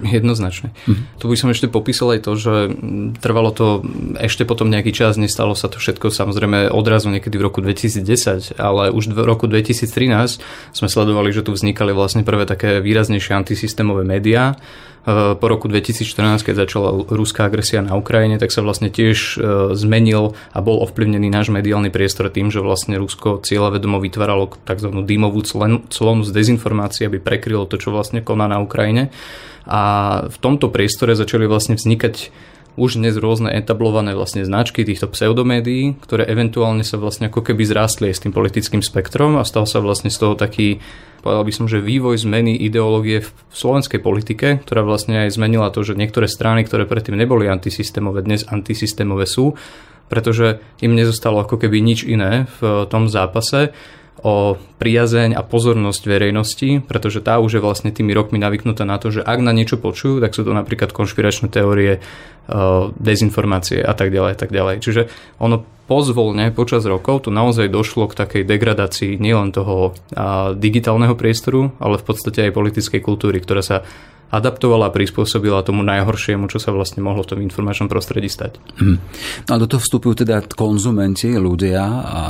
Jednoznačne. 0.00 0.72
Mhm. 0.88 1.20
Tu 1.20 1.24
by 1.28 1.36
som 1.36 1.48
ešte 1.52 1.66
popísal 1.68 2.16
aj 2.16 2.20
to, 2.24 2.32
že 2.38 2.54
trvalo 3.20 3.50
to 3.52 3.84
ešte 4.16 4.48
potom 4.48 4.72
nejaký 4.72 4.94
čas, 4.94 5.20
nestalo 5.20 5.52
sa 5.52 5.68
to 5.68 5.76
všetko 5.82 6.08
samozrejme 6.08 6.72
odrazu 6.72 7.12
niekedy 7.12 7.36
v 7.36 7.46
roku 7.46 7.60
2010, 7.60 8.56
ale 8.56 8.88
už 8.94 9.12
v 9.12 9.20
roku 9.22 9.44
2013 9.46 10.40
sme 10.72 10.88
sledovali, 10.88 11.30
že 11.30 11.44
tu 11.44 11.52
vznikali 11.52 11.92
vlastne 11.92 12.24
prvé 12.24 12.48
také 12.48 12.80
výraznejšie 12.80 13.36
antisystémové 13.36 14.06
médiá, 14.06 14.56
po 15.38 15.46
roku 15.46 15.70
2014, 15.70 16.42
keď 16.42 16.66
začala 16.66 16.90
ruská 17.06 17.46
agresia 17.46 17.78
na 17.78 17.94
Ukrajine, 17.94 18.42
tak 18.42 18.50
sa 18.50 18.66
vlastne 18.66 18.90
tiež 18.90 19.38
eh, 19.38 19.42
zmenil 19.78 20.34
a 20.50 20.58
bol 20.58 20.82
ovplyvnený 20.82 21.30
náš 21.30 21.54
mediálny 21.54 21.94
priestor 21.94 22.26
tým, 22.26 22.50
že 22.50 22.58
vlastne 22.58 22.98
Rusko 22.98 23.38
cieľavedomo 23.46 24.02
vytváralo 24.02 24.50
tzv. 24.66 24.90
dýmovú 25.06 25.46
clonu 25.86 26.22
z 26.26 26.30
dezinformácií, 26.34 27.06
aby 27.06 27.22
prekrylo 27.22 27.70
to, 27.70 27.78
čo 27.78 27.94
vlastne 27.94 28.18
koná 28.18 28.50
na 28.50 28.58
Ukrajine. 28.58 29.14
A 29.66 29.82
v 30.26 30.36
tomto 30.42 30.70
priestore 30.74 31.14
začali 31.14 31.46
vlastne 31.46 31.78
vznikať 31.78 32.30
už 32.76 33.00
dnes 33.00 33.16
rôzne 33.16 33.48
etablované 33.48 34.12
vlastne 34.12 34.44
značky 34.44 34.84
týchto 34.84 35.08
pseudomédií, 35.08 35.96
ktoré 36.00 36.28
eventuálne 36.28 36.84
sa 36.84 37.00
vlastne 37.00 37.32
ako 37.32 37.40
keby 37.40 37.64
zrástli 37.64 38.12
s 38.12 38.20
tým 38.20 38.36
politickým 38.36 38.84
spektrom 38.84 39.40
a 39.40 39.48
stal 39.48 39.64
sa 39.64 39.80
vlastne 39.80 40.12
z 40.12 40.20
toho 40.20 40.36
taký 40.36 40.80
povedal 41.24 41.42
by 41.42 41.52
som, 41.58 41.66
že 41.66 41.82
vývoj 41.82 42.22
zmeny 42.22 42.54
ideológie 42.54 43.18
v 43.24 43.30
slovenskej 43.50 43.98
politike, 43.98 44.62
ktorá 44.62 44.86
vlastne 44.86 45.26
aj 45.26 45.34
zmenila 45.34 45.74
to, 45.74 45.82
že 45.82 45.98
niektoré 45.98 46.30
strany, 46.30 46.62
ktoré 46.62 46.86
predtým 46.86 47.18
neboli 47.18 47.50
antisystémové, 47.50 48.22
dnes 48.22 48.46
antisystémové 48.46 49.26
sú, 49.26 49.58
pretože 50.06 50.62
im 50.78 50.94
nezostalo 50.94 51.42
ako 51.42 51.58
keby 51.58 51.82
nič 51.82 52.06
iné 52.06 52.46
v 52.62 52.86
tom 52.86 53.10
zápase 53.10 53.74
o 54.24 54.56
priazeň 54.80 55.36
a 55.36 55.44
pozornosť 55.44 56.02
verejnosti, 56.08 56.80
pretože 56.88 57.20
tá 57.20 57.36
už 57.40 57.58
je 57.58 57.64
vlastne 57.64 57.92
tými 57.92 58.16
rokmi 58.16 58.40
navyknutá 58.40 58.88
na 58.88 58.96
to, 58.96 59.12
že 59.12 59.20
ak 59.20 59.40
na 59.44 59.52
niečo 59.52 59.76
počujú, 59.76 60.24
tak 60.24 60.32
sú 60.32 60.44
to 60.44 60.56
napríklad 60.56 60.92
konšpiračné 60.92 61.52
teórie, 61.52 62.00
dezinformácie 62.96 63.82
a 63.82 63.92
tak 63.92 64.14
ďalej, 64.14 64.38
tak 64.38 64.54
ďalej. 64.54 64.78
Čiže 64.78 65.02
ono 65.42 65.66
pozvolne 65.90 66.54
počas 66.54 66.86
rokov 66.86 67.26
tu 67.26 67.34
naozaj 67.34 67.66
došlo 67.66 68.06
k 68.06 68.18
takej 68.18 68.42
degradácii 68.46 69.18
nielen 69.18 69.50
toho 69.50 69.92
digitálneho 70.54 71.18
priestoru, 71.18 71.74
ale 71.82 71.98
v 71.98 72.06
podstate 72.06 72.46
aj 72.46 72.54
politickej 72.54 73.02
kultúry, 73.02 73.42
ktorá 73.42 73.66
sa 73.66 73.82
adaptovala 74.30 74.90
a 74.90 74.94
prispôsobila 74.94 75.62
tomu 75.62 75.86
najhoršiemu, 75.86 76.50
čo 76.50 76.58
sa 76.58 76.74
vlastne 76.74 77.02
mohlo 77.02 77.22
v 77.22 77.30
tom 77.30 77.40
informačnom 77.42 77.86
prostredí 77.86 78.26
stať. 78.26 78.58
Hmm. 78.78 78.98
No 79.46 79.50
a 79.54 79.58
do 79.62 79.70
toho 79.70 79.78
vstupujú 79.78 80.26
teda 80.26 80.42
konzumenti, 80.50 81.30
ľudia 81.34 81.82
a 81.86 82.20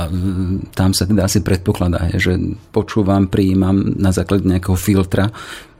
tam 0.77 0.91
sa 0.93 1.09
teda 1.09 1.25
asi 1.25 1.41
predpokladá, 1.41 2.13
že 2.17 2.37
počúvam, 2.69 3.25
prijímam 3.25 3.97
na 3.97 4.13
základe 4.13 4.45
nejakého 4.45 4.77
filtra 4.77 5.33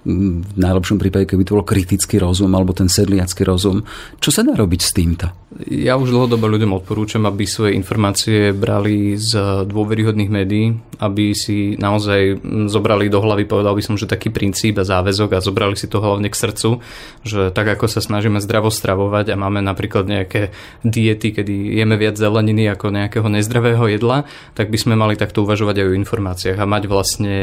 v 0.08 0.56
najlepšom 0.56 1.02
prípade, 1.02 1.28
keby 1.28 1.44
to 1.44 1.56
bol 1.60 1.66
kritický 1.68 2.22
rozum 2.22 2.54
alebo 2.56 2.72
ten 2.72 2.88
sedliacký 2.88 3.44
rozum. 3.44 3.84
Čo 4.24 4.30
sa 4.32 4.42
dá 4.46 4.56
robiť 4.56 4.82
s 4.84 4.92
týmto? 4.96 5.28
Ja 5.68 5.98
už 5.98 6.14
dlhodobo 6.14 6.46
ľuďom 6.48 6.76
odporúčam, 6.80 7.26
aby 7.26 7.50
svoje 7.50 7.74
informácie 7.74 8.54
brali 8.54 9.18
z 9.18 9.64
dôveryhodných 9.66 10.30
médií, 10.30 10.76
aby 11.02 11.34
si 11.34 11.74
naozaj 11.82 12.40
zobrali 12.70 13.10
do 13.10 13.20
hlavy, 13.24 13.50
povedal 13.50 13.74
by 13.74 13.82
som, 13.82 13.96
že 13.98 14.06
taký 14.06 14.30
princíp 14.30 14.78
a 14.78 14.86
záväzok 14.86 15.34
a 15.34 15.44
zobrali 15.44 15.74
si 15.74 15.90
to 15.90 15.98
hlavne 15.98 16.30
k 16.30 16.40
srdcu, 16.40 16.84
že 17.26 17.50
tak 17.52 17.68
ako 17.74 17.90
sa 17.90 18.00
snažíme 18.00 18.38
zdravo 18.38 18.70
stravovať 18.70 19.34
a 19.34 19.40
máme 19.40 19.66
napríklad 19.66 20.06
nejaké 20.06 20.54
diety, 20.86 21.34
kedy 21.34 21.80
jeme 21.80 21.98
viac 21.98 22.20
zeleniny 22.20 22.70
ako 22.70 22.94
nejakého 22.94 23.28
nezdravého 23.28 23.88
jedla, 23.92 24.30
tak 24.54 24.70
by 24.70 24.78
sme 24.78 24.94
mali 24.94 25.18
takto 25.18 25.42
uvažovať 25.42 25.84
aj 25.84 25.88
o 25.90 25.98
informáciách 25.98 26.58
a 26.60 26.70
mať 26.70 26.84
vlastne 26.86 27.36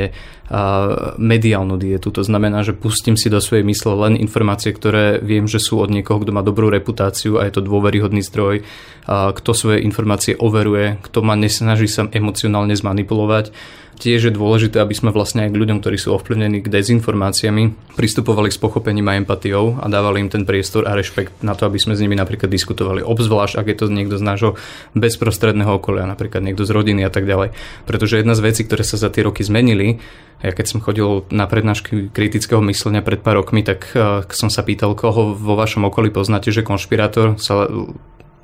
mediálnu 1.16 1.80
dietu. 1.80 2.12
To 2.12 2.20
znamená, 2.20 2.43
že 2.66 2.76
pustím 2.76 3.16
si 3.16 3.32
do 3.32 3.40
svojej 3.40 3.64
mysle 3.64 3.94
len 3.96 4.18
informácie, 4.18 4.74
ktoré 4.74 5.22
viem, 5.22 5.48
že 5.48 5.62
sú 5.62 5.80
od 5.80 5.88
niekoho, 5.88 6.20
kto 6.20 6.34
má 6.34 6.44
dobrú 6.44 6.68
reputáciu 6.68 7.40
a 7.40 7.46
je 7.48 7.56
to 7.56 7.64
dôveryhodný 7.64 8.20
zdroj, 8.20 8.66
kto 9.08 9.50
svoje 9.54 9.80
informácie 9.86 10.36
overuje, 10.36 11.00
kto 11.00 11.24
ma 11.24 11.38
nesnaží 11.38 11.88
sa 11.88 12.10
emocionálne 12.10 12.76
zmanipulovať. 12.76 13.54
Tiež 13.94 14.26
je 14.26 14.34
dôležité, 14.34 14.82
aby 14.82 14.90
sme 14.90 15.14
vlastne 15.14 15.46
aj 15.46 15.54
k 15.54 15.60
ľuďom, 15.62 15.78
ktorí 15.78 15.94
sú 15.94 16.18
ovplyvnení 16.18 16.66
k 16.66 16.72
dezinformáciami, 16.72 17.94
pristupovali 17.94 18.50
s 18.50 18.58
pochopením 18.58 19.06
a 19.06 19.14
empatiou 19.22 19.78
a 19.78 19.86
dávali 19.86 20.18
im 20.18 20.26
ten 20.26 20.42
priestor 20.42 20.90
a 20.90 20.98
rešpekt 20.98 21.46
na 21.46 21.54
to, 21.54 21.70
aby 21.70 21.78
sme 21.78 21.94
s 21.94 22.02
nimi 22.02 22.18
napríklad 22.18 22.50
diskutovali. 22.50 23.06
Obzvlášť, 23.06 23.54
ak 23.54 23.66
je 23.70 23.76
to 23.78 23.86
niekto 23.94 24.18
z 24.18 24.26
nášho 24.26 24.50
bezprostredného 24.98 25.78
okolia, 25.78 26.10
napríklad 26.10 26.42
niekto 26.42 26.66
z 26.66 26.74
rodiny 26.74 27.06
a 27.06 27.10
tak 27.14 27.22
ďalej. 27.22 27.54
Pretože 27.86 28.18
jedna 28.18 28.34
z 28.34 28.42
vecí, 28.42 28.66
ktoré 28.66 28.82
sa 28.82 28.98
za 28.98 29.14
tie 29.14 29.30
roky 29.30 29.46
zmenili, 29.46 30.02
ja 30.44 30.52
keď 30.52 30.66
som 30.68 30.84
chodil 30.84 31.24
na 31.32 31.48
prednášky 31.48 32.12
kritického 32.12 32.60
myslenia 32.68 33.00
pred 33.00 33.24
pár 33.24 33.40
rokmi, 33.40 33.64
tak 33.64 33.88
uh, 33.96 34.28
som 34.28 34.52
sa 34.52 34.60
pýtal, 34.60 34.92
koho 34.92 35.32
vo 35.32 35.54
vašom 35.56 35.88
okolí 35.88 36.12
poznáte, 36.12 36.52
že 36.52 36.60
konšpirátor 36.60 37.40
sa 37.40 37.64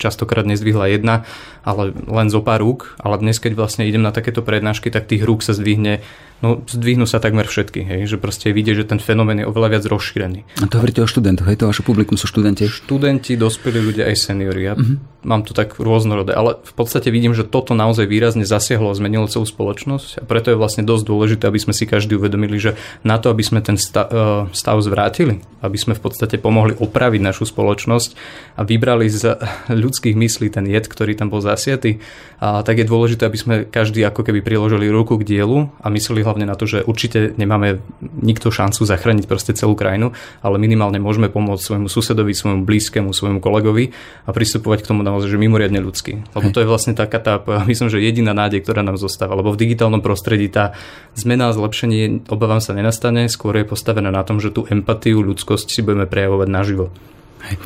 častokrát 0.00 0.48
nezdvihla 0.48 0.88
jedna, 0.88 1.28
ale 1.60 1.92
len 1.92 2.32
zo 2.32 2.40
pár 2.40 2.64
rúk, 2.64 2.96
ale 3.04 3.20
dnes, 3.20 3.36
keď 3.36 3.52
vlastne 3.52 3.84
idem 3.84 4.00
na 4.00 4.16
takéto 4.16 4.40
prednášky, 4.40 4.88
tak 4.88 5.04
tých 5.04 5.20
rúk 5.20 5.44
sa 5.44 5.52
zdvihne 5.52 6.00
No, 6.40 6.64
zdvihnú 6.64 7.04
sa 7.04 7.20
takmer 7.20 7.44
všetky, 7.44 7.84
hej, 7.84 8.00
že 8.08 8.16
proste 8.16 8.48
vidieť, 8.48 8.80
že 8.80 8.88
ten 8.88 8.96
fenomén 8.96 9.44
je 9.44 9.46
oveľa 9.46 9.76
viac 9.76 9.84
rozšírený. 9.84 10.64
A 10.64 10.72
to 10.72 10.80
hovoríte 10.80 11.04
o 11.04 11.08
študentoch, 11.08 11.44
hej, 11.44 11.60
to 11.60 11.68
vaše 11.68 11.84
publikum 11.84 12.16
sú 12.16 12.24
študenti? 12.24 12.64
Študenti, 12.64 13.36
dospelí 13.36 13.76
ľudia 13.76 14.08
aj 14.08 14.16
seniori. 14.16 14.64
Ja 14.64 14.72
uh-huh. 14.72 14.96
mám 15.20 15.44
to 15.44 15.52
tak 15.52 15.76
rôznorodé, 15.76 16.32
ale 16.32 16.56
v 16.64 16.72
podstate 16.72 17.12
vidím, 17.12 17.36
že 17.36 17.44
toto 17.44 17.76
naozaj 17.76 18.08
výrazne 18.08 18.48
zasiahlo 18.48 18.88
a 18.88 18.96
zmenilo 18.96 19.28
celú 19.28 19.44
spoločnosť 19.44 20.20
a 20.20 20.24
preto 20.24 20.48
je 20.48 20.56
vlastne 20.56 20.80
dosť 20.80 21.04
dôležité, 21.04 21.44
aby 21.44 21.60
sme 21.60 21.76
si 21.76 21.84
každý 21.84 22.16
uvedomili, 22.16 22.56
že 22.56 22.72
na 23.04 23.20
to, 23.20 23.28
aby 23.28 23.44
sme 23.44 23.60
ten 23.60 23.76
stav, 23.76 24.08
e, 24.08 24.48
stav 24.56 24.80
zvrátili, 24.80 25.44
aby 25.60 25.76
sme 25.76 25.92
v 25.92 26.00
podstate 26.00 26.40
pomohli 26.40 26.72
opraviť 26.72 27.20
našu 27.20 27.44
spoločnosť 27.52 28.16
a 28.56 28.64
vybrali 28.64 29.12
z 29.12 29.36
ľudských 29.68 30.16
myslí 30.16 30.48
ten 30.56 30.64
jed, 30.64 30.88
ktorý 30.88 31.12
tam 31.20 31.28
bol 31.28 31.44
zasiatý, 31.44 32.00
a 32.40 32.64
tak 32.64 32.80
je 32.80 32.88
dôležité, 32.88 33.28
aby 33.28 33.36
sme 33.36 33.54
každý 33.68 34.00
ako 34.08 34.24
keby 34.24 34.40
priložili 34.40 34.88
ruku 34.88 35.20
k 35.20 35.28
dielu 35.28 35.68
a 35.84 35.92
mysleli 35.92 36.24
hlavne 36.30 36.46
na 36.46 36.54
to, 36.54 36.70
že 36.70 36.86
určite 36.86 37.34
nemáme 37.34 37.82
nikto 38.22 38.54
šancu 38.54 38.86
zachrániť 38.86 39.26
proste 39.26 39.52
celú 39.58 39.74
krajinu, 39.74 40.14
ale 40.40 40.62
minimálne 40.62 41.02
môžeme 41.02 41.26
pomôcť 41.26 41.58
svojmu 41.58 41.88
susedovi, 41.90 42.30
svojmu 42.30 42.62
blízkemu, 42.62 43.10
svojmu 43.10 43.42
kolegovi 43.42 43.90
a 44.24 44.30
pristupovať 44.30 44.86
k 44.86 44.88
tomu 44.94 45.02
naozaj, 45.02 45.34
že 45.34 45.42
mimoriadne 45.42 45.82
ľudský. 45.82 46.22
Lebo 46.38 46.54
to 46.54 46.62
je 46.62 46.70
vlastne 46.70 46.94
taká 46.94 47.18
tá, 47.18 47.42
myslím, 47.70 47.90
že 47.90 47.98
jediná 47.98 48.30
nádej, 48.30 48.62
ktorá 48.62 48.86
nám 48.86 48.96
zostáva. 48.96 49.34
Lebo 49.34 49.50
v 49.50 49.60
digitálnom 49.60 50.00
prostredí 50.00 50.46
tá 50.46 50.78
zmena 51.18 51.50
a 51.50 51.56
zlepšenie, 51.56 52.30
obávam 52.30 52.62
sa, 52.62 52.72
nenastane, 52.72 53.26
skôr 53.26 53.58
je 53.58 53.66
postavená 53.66 54.14
na 54.14 54.22
tom, 54.22 54.38
že 54.38 54.54
tú 54.54 54.64
empatiu, 54.70 55.26
ľudskosť 55.26 55.66
si 55.66 55.82
budeme 55.82 56.06
prejavovať 56.06 56.48
naživo. 56.48 56.94
Hej. 57.40 57.56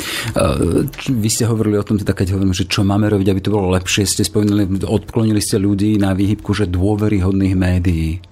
Vy 1.11 1.29
ste 1.31 1.51
hovorili 1.51 1.77
o 1.79 1.87
tom, 1.87 1.99
teda 1.99 2.15
keď 2.15 2.39
hovorím, 2.39 2.55
že 2.55 2.71
čo 2.71 2.87
máme 2.87 3.11
robiť, 3.11 3.29
aby 3.35 3.41
to 3.43 3.55
bolo 3.55 3.75
lepšie, 3.75 4.07
ste 4.07 4.23
spomínali, 4.23 4.71
odklonili 4.87 5.43
ste 5.43 5.59
ľudí 5.59 5.99
na 5.99 6.15
výhybku, 6.15 6.55
že 6.55 6.71
dôveryhodných 6.71 7.55
médií. 7.59 8.23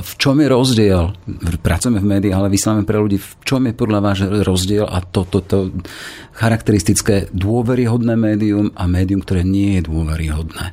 V 0.00 0.12
čom 0.16 0.40
je 0.40 0.48
rozdiel? 0.48 1.12
Pracujeme 1.60 2.00
v 2.00 2.10
médiách, 2.16 2.36
ale 2.40 2.52
vysielame 2.52 2.88
pre 2.88 2.96
ľudí. 2.96 3.20
V 3.20 3.32
čom 3.44 3.68
je 3.68 3.74
podľa 3.76 4.00
vás 4.00 4.18
rozdiel 4.22 4.88
a 4.88 5.04
toto 5.04 5.40
to, 5.44 5.68
to 5.72 5.80
charakteristické 6.36 7.28
dôveryhodné 7.36 8.16
médium 8.16 8.72
a 8.72 8.88
médium, 8.88 9.20
ktoré 9.20 9.44
nie 9.44 9.80
je 9.80 9.88
dôveryhodné? 9.88 10.72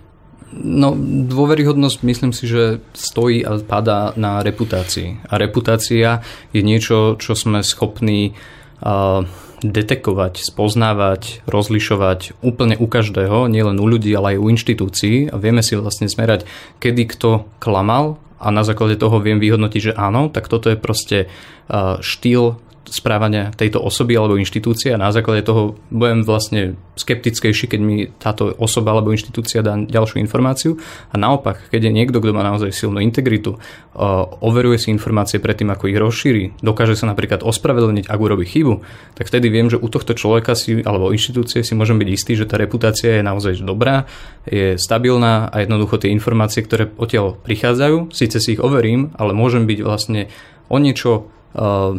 No, 0.58 0.96
dôveryhodnosť 1.28 1.98
myslím 2.08 2.32
si, 2.32 2.48
že 2.48 2.80
stojí 2.96 3.44
a 3.44 3.60
padá 3.60 4.16
na 4.16 4.40
reputácii. 4.40 5.28
A 5.28 5.36
reputácia 5.36 6.24
je 6.56 6.62
niečo, 6.64 7.20
čo 7.20 7.36
sme 7.36 7.62
schopní 7.62 8.34
uh, 8.80 9.28
detekovať, 9.66 10.46
spoznávať, 10.46 11.42
rozlišovať 11.50 12.38
úplne 12.46 12.78
u 12.78 12.86
každého, 12.86 13.50
nielen 13.50 13.82
u 13.82 13.86
ľudí, 13.90 14.14
ale 14.14 14.38
aj 14.38 14.42
u 14.42 14.46
inštitúcií. 14.54 15.16
A 15.34 15.36
vieme 15.42 15.66
si 15.66 15.74
vlastne 15.74 16.06
zmerať, 16.06 16.46
kedy 16.78 17.10
kto 17.18 17.50
klamal 17.58 18.22
a 18.38 18.54
na 18.54 18.62
základe 18.62 19.02
toho 19.02 19.18
viem 19.18 19.42
vyhodnotiť, 19.42 19.82
že 19.82 19.98
áno, 19.98 20.30
tak 20.30 20.46
toto 20.46 20.70
je 20.70 20.78
proste 20.78 21.18
štýl 22.06 22.62
správania 22.90 23.52
tejto 23.54 23.84
osoby 23.84 24.16
alebo 24.16 24.40
inštitúcie 24.40 24.96
a 24.96 25.02
na 25.02 25.12
základe 25.12 25.44
toho 25.44 25.76
budem 25.92 26.24
vlastne 26.24 26.80
skeptickejší, 26.98 27.70
keď 27.70 27.80
mi 27.80 28.10
táto 28.10 28.50
osoba 28.58 28.96
alebo 28.96 29.14
inštitúcia 29.14 29.62
dá 29.62 29.78
ďalšiu 29.78 30.18
informáciu. 30.24 30.82
A 31.14 31.16
naopak, 31.16 31.70
keď 31.70 31.88
je 31.88 31.92
niekto, 31.94 32.18
kto 32.18 32.34
má 32.34 32.42
naozaj 32.42 32.74
silnú 32.74 33.00
integritu, 33.04 33.62
overuje 34.42 34.82
si 34.82 34.90
informácie 34.90 35.38
predtým, 35.38 35.70
ako 35.70 35.90
ich 35.90 35.98
rozšíri, 35.98 36.44
dokáže 36.62 36.98
sa 36.98 37.06
napríklad 37.10 37.46
ospravedlniť, 37.46 38.10
ak 38.10 38.20
urobí 38.20 38.46
chybu, 38.50 38.82
tak 39.14 39.30
vtedy 39.30 39.48
viem, 39.54 39.70
že 39.70 39.78
u 39.78 39.88
tohto 39.90 40.18
človeka 40.18 40.58
si, 40.58 40.82
alebo 40.82 41.14
inštitúcie 41.14 41.62
si 41.62 41.74
môžem 41.78 42.02
byť 42.02 42.10
istý, 42.10 42.34
že 42.34 42.50
tá 42.50 42.58
reputácia 42.58 43.22
je 43.22 43.24
naozaj 43.24 43.62
dobrá, 43.62 44.10
je 44.48 44.80
stabilná 44.80 45.50
a 45.54 45.62
jednoducho 45.62 46.02
tie 46.02 46.14
informácie, 46.14 46.66
ktoré 46.66 46.90
odtiaľ 46.98 47.38
prichádzajú, 47.42 48.14
síce 48.16 48.38
si 48.42 48.58
ich 48.58 48.62
overím, 48.64 49.14
ale 49.18 49.38
môžem 49.38 49.70
byť 49.70 49.80
vlastne 49.86 50.32
o 50.68 50.78
niečo 50.82 51.30
uh, 51.56 51.98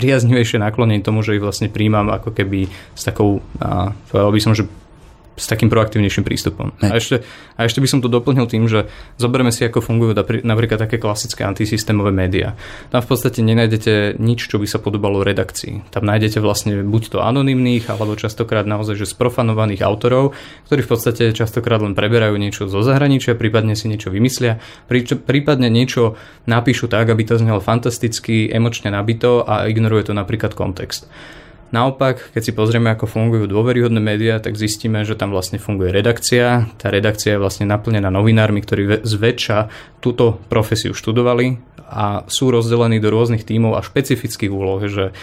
priaznivejšie 0.00 0.56
naklonenie 0.64 1.04
tomu, 1.04 1.20
že 1.20 1.36
ich 1.36 1.44
vlastne 1.44 1.68
príjmam 1.68 2.08
ako 2.08 2.32
keby 2.32 2.72
s 2.96 3.02
takou, 3.04 3.44
a 3.60 3.92
povedal 4.08 4.32
by 4.32 4.40
som, 4.40 4.56
že 4.56 4.64
s 5.40 5.48
takým 5.48 5.72
proaktívnejším 5.72 6.20
prístupom. 6.20 6.76
A 6.84 7.00
ešte, 7.00 7.24
a 7.56 7.64
ešte 7.64 7.80
by 7.80 7.88
som 7.88 8.04
to 8.04 8.12
doplnil 8.12 8.44
tým, 8.44 8.68
že 8.68 8.92
zoberieme 9.16 9.48
si, 9.48 9.64
ako 9.64 9.80
fungujú 9.80 10.12
napríklad 10.44 10.84
také 10.84 11.00
klasické 11.00 11.48
antisystémové 11.48 12.12
médiá. 12.12 12.60
Tam 12.92 13.00
v 13.00 13.08
podstate 13.08 13.40
nenájdete 13.40 14.20
nič, 14.20 14.52
čo 14.52 14.60
by 14.60 14.68
sa 14.68 14.76
podobalo 14.76 15.24
redakcii. 15.24 15.88
Tam 15.88 16.04
nájdete 16.04 16.44
vlastne 16.44 16.84
buď 16.84 17.16
to 17.16 17.18
anonymných, 17.24 17.88
alebo 17.88 18.20
častokrát 18.20 18.68
naozaj 18.68 19.00
že 19.00 19.08
sprofanovaných 19.08 19.80
autorov, 19.80 20.36
ktorí 20.68 20.84
v 20.84 20.90
podstate 20.92 21.32
častokrát 21.32 21.80
len 21.80 21.96
preberajú 21.96 22.36
niečo 22.36 22.68
zo 22.68 22.84
zahraničia, 22.84 23.32
prípadne 23.32 23.72
si 23.72 23.88
niečo 23.88 24.12
vymyslia, 24.12 24.60
prípadne 25.24 25.72
niečo 25.72 26.20
napíšu 26.44 26.92
tak, 26.92 27.08
aby 27.08 27.24
to 27.24 27.40
znelo 27.40 27.64
fantasticky, 27.64 28.52
emočne 28.52 28.92
nabito 28.92 29.40
a 29.46 29.64
ignoruje 29.70 30.10
to 30.10 30.12
napríklad 30.12 30.52
kontext. 30.52 31.08
Naopak, 31.70 32.34
keď 32.34 32.42
si 32.42 32.52
pozrieme, 32.52 32.90
ako 32.90 33.06
fungujú 33.06 33.46
dôveryhodné 33.46 34.02
médiá, 34.02 34.42
tak 34.42 34.58
zistíme, 34.58 35.06
že 35.06 35.14
tam 35.14 35.30
vlastne 35.30 35.62
funguje 35.62 35.94
redakcia. 35.94 36.66
Tá 36.74 36.90
redakcia 36.90 37.38
je 37.38 37.42
vlastne 37.42 37.70
naplnená 37.70 38.10
novinármi, 38.10 38.58
ktorí 38.58 39.06
zväčša 39.06 39.58
túto 40.02 40.42
profesiu 40.50 40.98
študovali 40.98 41.62
a 41.86 42.26
sú 42.26 42.50
rozdelení 42.50 42.98
do 42.98 43.14
rôznych 43.14 43.46
tímov 43.46 43.78
a 43.78 43.86
špecifických 43.86 44.50
úloh, 44.50 44.82
že 44.86 45.14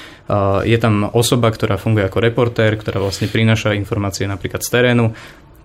je 0.63 0.77
tam 0.79 1.11
osoba, 1.11 1.51
ktorá 1.51 1.75
funguje 1.75 2.07
ako 2.07 2.19
reportér, 2.23 2.79
ktorá 2.79 3.03
vlastne 3.03 3.27
prináša 3.27 3.75
informácie 3.75 4.23
napríklad 4.27 4.63
z 4.63 4.69
terénu, 4.71 5.15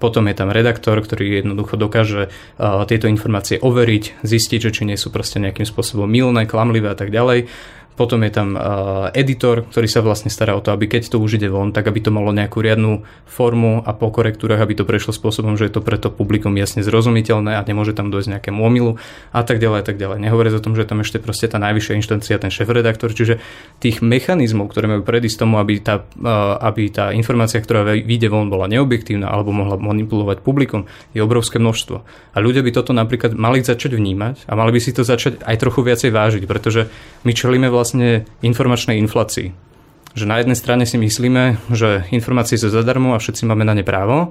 potom 0.03 0.27
je 0.27 0.35
tam 0.35 0.51
redaktor, 0.51 0.99
ktorý 0.99 1.47
jednoducho 1.47 1.79
dokáže 1.79 2.27
uh, 2.27 2.83
tieto 2.91 3.07
informácie 3.07 3.63
overiť, 3.63 4.27
zistiť, 4.27 4.59
že 4.59 4.75
či 4.75 4.83
nie 4.83 4.99
sú 4.99 5.15
proste 5.15 5.39
nejakým 5.39 5.63
spôsobom 5.63 6.11
milné, 6.11 6.51
klamlivé 6.51 6.91
a 6.91 6.99
tak 6.99 7.15
ďalej. 7.15 7.47
Potom 7.93 8.25
je 8.25 8.33
tam 8.33 8.57
uh, 8.57 9.13
editor, 9.13 9.69
ktorý 9.69 9.85
sa 9.85 10.01
vlastne 10.01 10.33
stará 10.33 10.57
o 10.57 10.65
to, 10.65 10.73
aby 10.73 10.89
keď 10.89 11.13
to 11.13 11.21
už 11.21 11.37
ide 11.37 11.53
von, 11.53 11.77
tak 11.77 11.85
aby 11.93 12.01
to 12.01 12.09
malo 12.09 12.33
nejakú 12.33 12.65
riadnu 12.65 13.05
formu 13.29 13.85
a 13.85 13.93
po 13.93 14.09
korektúrach, 14.09 14.65
aby 14.65 14.73
to 14.73 14.89
prešlo 14.89 15.13
spôsobom, 15.13 15.61
že 15.61 15.69
je 15.69 15.77
to 15.77 15.85
pre 15.85 16.01
to 16.01 16.09
publikum 16.09 16.57
jasne 16.57 16.81
zrozumiteľné 16.81 17.57
a 17.57 17.63
nemôže 17.65 17.93
tam 17.93 18.09
dojsť 18.09 18.39
nejakému 18.39 18.61
omilu 18.61 18.97
a 19.33 19.41
tak 19.45 19.61
ďalej 19.61 19.79
a 19.81 19.85
tak 19.85 19.97
ďalej. 20.01 20.25
Nehovoriac 20.25 20.55
o 20.57 20.65
tom, 20.65 20.73
že 20.73 20.89
tam 20.89 21.05
ešte 21.05 21.21
proste 21.21 21.49
tá 21.49 21.61
najvyššia 21.61 21.95
inštancia, 22.01 22.41
ten 22.41 22.49
šéf-redaktor, 22.49 23.13
čiže 23.13 23.45
tých 23.79 24.01
mechanizmov, 24.01 24.73
ktoré 24.73 24.89
majú 24.89 25.05
predísť 25.05 25.45
tomu, 25.45 25.61
aby 25.61 25.79
tá, 25.79 26.01
uh, 26.01 26.57
aby 26.65 26.89
tá 26.89 27.13
informácia, 27.13 27.61
ktorá 27.61 27.85
vyjde 27.85 28.33
von, 28.33 28.49
bola 28.49 28.69
neobjektívna 28.73 29.29
alebo 29.29 29.53
mohla 29.53 29.77
manipulovať 29.77 30.41
publikum, 30.41 30.89
je 31.13 31.21
obrovské 31.21 31.61
množstvo. 31.61 31.97
A 32.33 32.37
ľudia 32.41 32.65
by 32.65 32.71
toto 32.73 32.97
napríklad 32.97 33.37
mali 33.37 33.61
začať 33.61 34.01
vnímať 34.01 34.49
a 34.49 34.57
mali 34.57 34.73
by 34.73 34.81
si 34.81 34.97
to 34.97 35.05
začať 35.05 35.45
aj 35.45 35.57
trochu 35.61 35.85
viacej 35.85 36.11
vážiť, 36.11 36.43
pretože 36.49 36.89
my 37.23 37.33
čelíme 37.37 37.69
vlastne 37.69 37.82
vlastne 37.83 38.23
informačnej 38.47 39.03
inflácii. 39.03 39.51
Že 40.15 40.25
na 40.31 40.39
jednej 40.39 40.55
strane 40.55 40.87
si 40.87 41.03
myslíme, 41.03 41.75
že 41.75 42.07
informácie 42.15 42.55
sú 42.55 42.71
zadarmo 42.71 43.17
a 43.17 43.19
všetci 43.19 43.43
máme 43.43 43.67
na 43.67 43.75
ne 43.75 43.83
právo, 43.83 44.31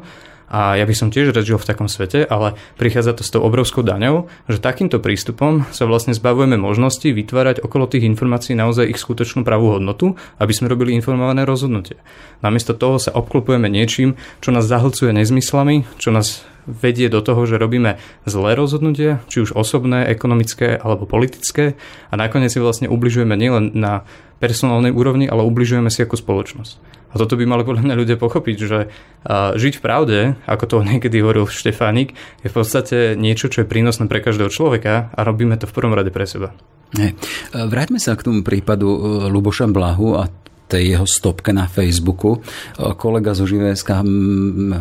A 0.52 0.76
ja 0.76 0.84
by 0.84 0.92
som 0.92 1.08
tiež 1.08 1.32
rád 1.32 1.48
žil 1.48 1.56
v 1.56 1.64
takom 1.64 1.88
svete, 1.88 2.28
ale 2.28 2.60
prichádza 2.76 3.16
to 3.16 3.24
s 3.24 3.32
tou 3.32 3.40
obrovskou 3.40 3.88
daňou, 3.88 4.28
že 4.52 4.60
takýmto 4.60 5.00
prístupom 5.00 5.64
sa 5.72 5.88
vlastne 5.88 6.12
zbavujeme 6.12 6.60
možnosti 6.60 7.08
vytvárať 7.08 7.64
okolo 7.64 7.88
tých 7.88 8.04
informácií 8.04 8.52
naozaj 8.60 8.92
ich 8.92 9.00
skutočnú 9.00 9.48
pravú 9.48 9.80
hodnotu, 9.80 10.20
aby 10.44 10.52
sme 10.52 10.68
robili 10.68 10.92
informované 10.92 11.48
rozhodnutie. 11.48 11.96
Namiesto 12.44 12.76
toho 12.76 13.00
sa 13.00 13.16
obklopujeme 13.16 13.72
niečím, 13.72 14.20
čo 14.44 14.52
nás 14.52 14.68
zahlcuje 14.68 15.16
nezmyslami, 15.16 15.88
čo 15.96 16.12
nás 16.12 16.44
vedie 16.70 17.10
do 17.10 17.22
toho, 17.22 17.44
že 17.46 17.62
robíme 17.62 17.98
zlé 18.26 18.54
rozhodnutia, 18.54 19.24
či 19.28 19.42
už 19.44 19.58
osobné, 19.58 20.08
ekonomické 20.10 20.78
alebo 20.78 21.10
politické 21.10 21.80
a 22.10 22.14
nakoniec 22.18 22.54
si 22.54 22.62
vlastne 22.62 22.88
ubližujeme 22.88 23.34
nielen 23.34 23.74
na 23.74 24.06
personálnej 24.42 24.90
úrovni, 24.90 25.30
ale 25.30 25.46
ubližujeme 25.46 25.94
si 25.94 26.02
ako 26.02 26.18
spoločnosť. 26.18 27.02
A 27.12 27.20
toto 27.20 27.36
by 27.36 27.44
mali 27.44 27.68
podľa 27.68 27.84
mňa 27.84 28.00
ľudia 28.00 28.18
pochopiť, 28.18 28.58
že 28.58 28.80
žiť 29.28 29.74
v 29.78 29.84
pravde, 29.84 30.20
ako 30.48 30.64
to 30.66 30.78
niekedy 30.90 31.20
hovoril 31.20 31.46
Štefánik, 31.48 32.16
je 32.42 32.50
v 32.50 32.56
podstate 32.56 32.98
niečo, 33.20 33.52
čo 33.52 33.64
je 33.64 33.70
prínosné 33.70 34.08
pre 34.08 34.24
každého 34.24 34.50
človeka 34.50 35.12
a 35.12 35.20
robíme 35.22 35.60
to 35.60 35.68
v 35.68 35.76
prvom 35.76 35.94
rade 35.94 36.10
pre 36.10 36.26
seba. 36.26 36.56
Hej. 36.92 37.16
Vráťme 37.56 38.04
sa 38.04 38.20
k 38.20 38.28
tomu 38.28 38.44
prípadu 38.44 38.92
e, 38.92 39.00
Luboša 39.32 39.64
Blahu 39.72 40.20
a 40.20 40.28
tej 40.72 40.96
jeho 40.96 41.08
stopke 41.08 41.52
na 41.52 41.68
Facebooku. 41.68 42.40
E, 42.40 42.96
kolega 42.96 43.36
zo 43.36 43.44
ŽVSK 43.44 44.08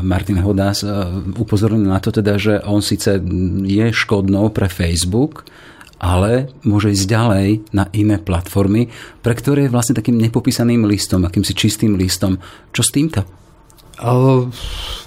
Martin 0.06 0.38
Hodás 0.38 0.86
e, 0.86 0.90
upozornil 1.34 1.90
na 1.90 1.98
to 1.98 2.14
teda, 2.14 2.38
že 2.38 2.62
on 2.62 2.78
síce 2.78 3.18
je 3.66 3.86
škodnou 3.90 4.54
pre 4.54 4.70
Facebook, 4.70 5.50
ale 6.00 6.48
môže 6.64 6.94
ísť 6.94 7.06
ďalej 7.10 7.48
na 7.76 7.90
iné 7.92 8.16
platformy, 8.16 8.88
pre 9.20 9.36
ktoré 9.36 9.68
je 9.68 9.74
vlastne 9.74 9.98
takým 9.98 10.16
nepopísaným 10.16 10.86
listom, 10.88 11.26
akýmsi 11.26 11.52
čistým 11.52 11.98
listom. 11.98 12.40
Čo 12.72 12.82
s 12.86 12.94
týmto? 12.94 13.20
Ale 14.00 14.48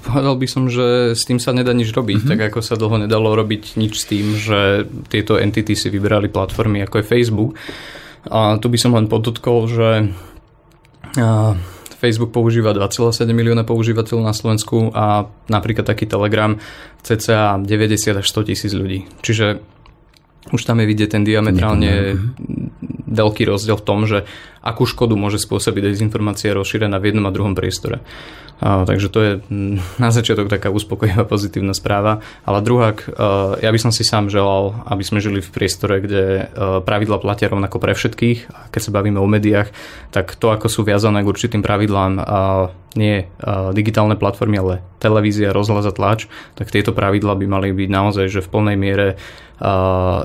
povedal 0.06 0.38
by 0.38 0.46
som, 0.46 0.69
že 0.69 1.17
s 1.17 1.26
tým 1.26 1.41
sa 1.41 1.50
nedá 1.50 1.74
nič 1.74 1.89
robiť, 1.89 2.22
mm-hmm. 2.22 2.32
tak 2.38 2.54
ako 2.54 2.60
sa 2.62 2.78
dlho 2.78 3.02
nedalo 3.02 3.34
robiť 3.34 3.74
nič 3.82 3.93
s 3.98 4.06
tým, 4.06 4.38
že 4.38 4.86
tieto 5.10 5.41
entity 5.41 5.74
si 5.74 5.89
vyberali 5.89 6.30
platformy 6.30 6.86
ako 6.86 7.02
je 7.02 7.10
Facebook. 7.10 7.52
A 8.30 8.62
tu 8.62 8.69
by 8.69 8.78
som 8.78 8.93
len 8.93 9.10
podotkol, 9.10 9.65
že 9.65 10.13
Facebook 12.04 12.36
používa 12.36 12.76
2,7 12.76 13.23
milióna 13.32 13.63
používateľov 13.63 14.23
na 14.28 14.36
Slovensku 14.36 14.91
a 14.91 15.30
napríklad 15.47 15.88
taký 15.88 16.04
Telegram 16.04 16.60
cca 16.99 17.62
90 17.63 18.19
až 18.19 18.26
100 18.28 18.49
tisíc 18.52 18.71
ľudí. 18.76 19.08
Čiže 19.23 19.63
už 20.52 20.62
tam 20.67 20.84
je 20.84 20.89
vidieť 20.91 21.15
ten 21.15 21.23
diametrálne 21.23 22.19
veľký 23.08 23.47
rozdiel 23.47 23.80
v 23.80 23.86
tom, 23.88 24.04
že 24.04 24.28
akú 24.63 24.88
škodu 24.88 25.19
môže 25.19 25.43
spôsobiť 25.43 25.91
dezinformácia 25.91 26.56
rozšírená 26.56 26.95
v 26.97 27.12
jednom 27.12 27.28
a 27.28 27.36
druhom 27.36 27.54
priestore. 27.54 27.99
A, 28.63 28.88
takže 28.88 29.12
to 29.12 29.19
je 29.19 29.32
mm, 29.43 29.76
na 30.04 30.10
začiatok 30.15 30.47
taká 30.47 30.71
uspokojivá 30.71 31.28
pozitívna 31.28 31.76
správa. 31.76 32.23
Ale 32.47 32.63
druhák, 32.63 32.97
e, 33.04 33.08
ja 33.60 33.69
by 33.69 33.80
som 33.80 33.91
si 33.91 34.08
sám 34.08 34.32
želal, 34.32 34.88
aby 34.88 35.04
sme 35.04 35.19
žili 35.19 35.43
v 35.43 35.52
priestore, 35.52 35.99
kde 35.99 36.23
e, 36.23 36.43
pravidla 36.80 37.19
platia 37.19 37.52
rovnako 37.52 37.84
pre 37.84 37.91
všetkých. 37.91 38.39
A 38.56 38.60
keď 38.71 38.82
sa 38.88 38.95
bavíme 38.95 39.19
o 39.19 39.28
médiách, 39.28 39.67
tak 40.15 40.39
to, 40.39 40.47
ako 40.56 40.71
sú 40.71 40.88
viazané 40.88 41.28
k 41.28 41.30
určitým 41.30 41.65
pravidlám, 41.65 42.23
nie 42.93 43.26
digitálne 43.73 44.13
platformy, 44.13 44.62
ale 44.62 44.73
televízia, 45.02 45.56
rozhlas 45.56 45.89
a 45.89 45.93
tlač, 45.93 46.30
tak 46.54 46.69
tieto 46.69 46.93
pravidla 46.93 47.34
by 47.34 47.45
mali 47.49 47.67
byť 47.73 47.89
naozaj 47.89 48.26
že 48.30 48.45
v 48.45 48.52
plnej 48.54 48.78
miere 48.78 49.08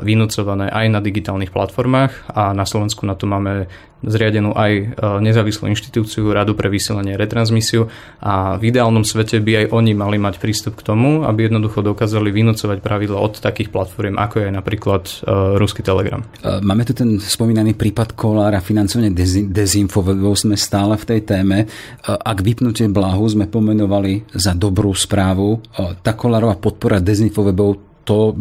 vynúcované 0.05 0.69
aj 0.69 0.87
na 0.93 1.01
digitálnych 1.01 1.55
platformách 1.55 2.33
a 2.33 2.53
na 2.53 2.69
Slovensku 2.69 3.07
na 3.09 3.15
to 3.15 3.25
máme 3.25 3.71
zriadenú 4.05 4.55
aj 4.55 4.73
e, 4.75 4.85
nezávislú 5.23 5.67
inštitúciu 5.71 6.31
Radu 6.31 6.55
pre 6.55 6.71
vysielanie 6.71 7.17
a 7.17 7.21
retransmisiu 7.21 7.91
a 8.23 8.55
v 8.61 8.71
ideálnom 8.71 9.03
svete 9.03 9.43
by 9.43 9.65
aj 9.65 9.67
oni 9.75 9.93
mali 9.97 10.17
mať 10.21 10.39
prístup 10.39 10.79
k 10.79 10.87
tomu, 10.87 11.27
aby 11.27 11.51
jednoducho 11.51 11.83
dokázali 11.83 12.31
vynúcovať 12.31 12.79
pravidla 12.79 13.19
od 13.19 13.43
takých 13.43 13.75
platform, 13.75 14.21
ako 14.21 14.47
je 14.47 14.49
napríklad 14.55 15.03
uh, 15.03 15.59
Ruský 15.59 15.83
Telegram. 15.83 16.23
E, 16.45 16.63
máme 16.63 16.87
tu 16.87 16.95
ten 16.95 17.19
spomínaný 17.19 17.75
prípad 17.75 18.15
Kolára, 18.15 18.63
financovanie 18.63 19.11
dezinfo, 19.49 20.05
sme 20.39 20.55
stále 20.55 20.95
v 20.95 21.05
tej 21.05 21.21
téme. 21.27 21.67
Ak 22.07 22.45
vypnutie 22.45 22.87
blahu 22.87 23.27
sme 23.27 23.51
pomenovali 23.51 24.29
za 24.31 24.55
dobrú 24.55 24.95
správu, 24.95 25.59
tá 26.05 26.15
Kolárová 26.15 26.55
podpora 26.55 27.03
dezinfowebov 27.03 27.88
to 28.09 28.33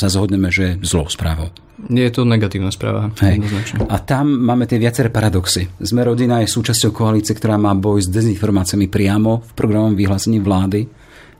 sa 0.00 0.08
zhodneme, 0.08 0.48
že 0.48 0.62
je 0.64 0.88
zlou 0.88 1.04
správou. 1.12 1.52
Je 1.92 2.08
to 2.08 2.24
negatívna 2.24 2.72
správa. 2.72 3.12
Hej. 3.20 3.44
A 3.88 4.00
tam 4.00 4.32
máme 4.32 4.64
tie 4.64 4.80
viaceré 4.80 5.12
paradoxy. 5.12 5.68
Sme 5.80 6.04
rodina 6.04 6.40
je 6.40 6.48
súčasťou 6.48 6.92
koalície, 6.92 7.36
ktorá 7.36 7.60
má 7.60 7.76
boj 7.76 8.04
s 8.04 8.08
dezinformáciami 8.08 8.88
priamo 8.88 9.44
v 9.44 9.50
programovom 9.52 9.96
vyhlásení 9.96 10.40
vlády. 10.40 10.88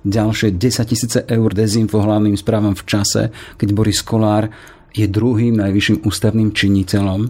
Ďalšie 0.01 0.57
10 0.57 0.93
tisíce 0.93 1.19
eur 1.29 1.51
dezinfo 1.53 2.01
hlavným 2.01 2.37
správam 2.37 2.73
v 2.73 2.85
čase, 2.89 3.23
keď 3.61 3.69
Boris 3.73 4.01
Kolár 4.01 4.49
je 4.97 5.05
druhým 5.05 5.61
najvyšším 5.61 6.05
ústavným 6.05 6.57
činiteľom. 6.57 7.21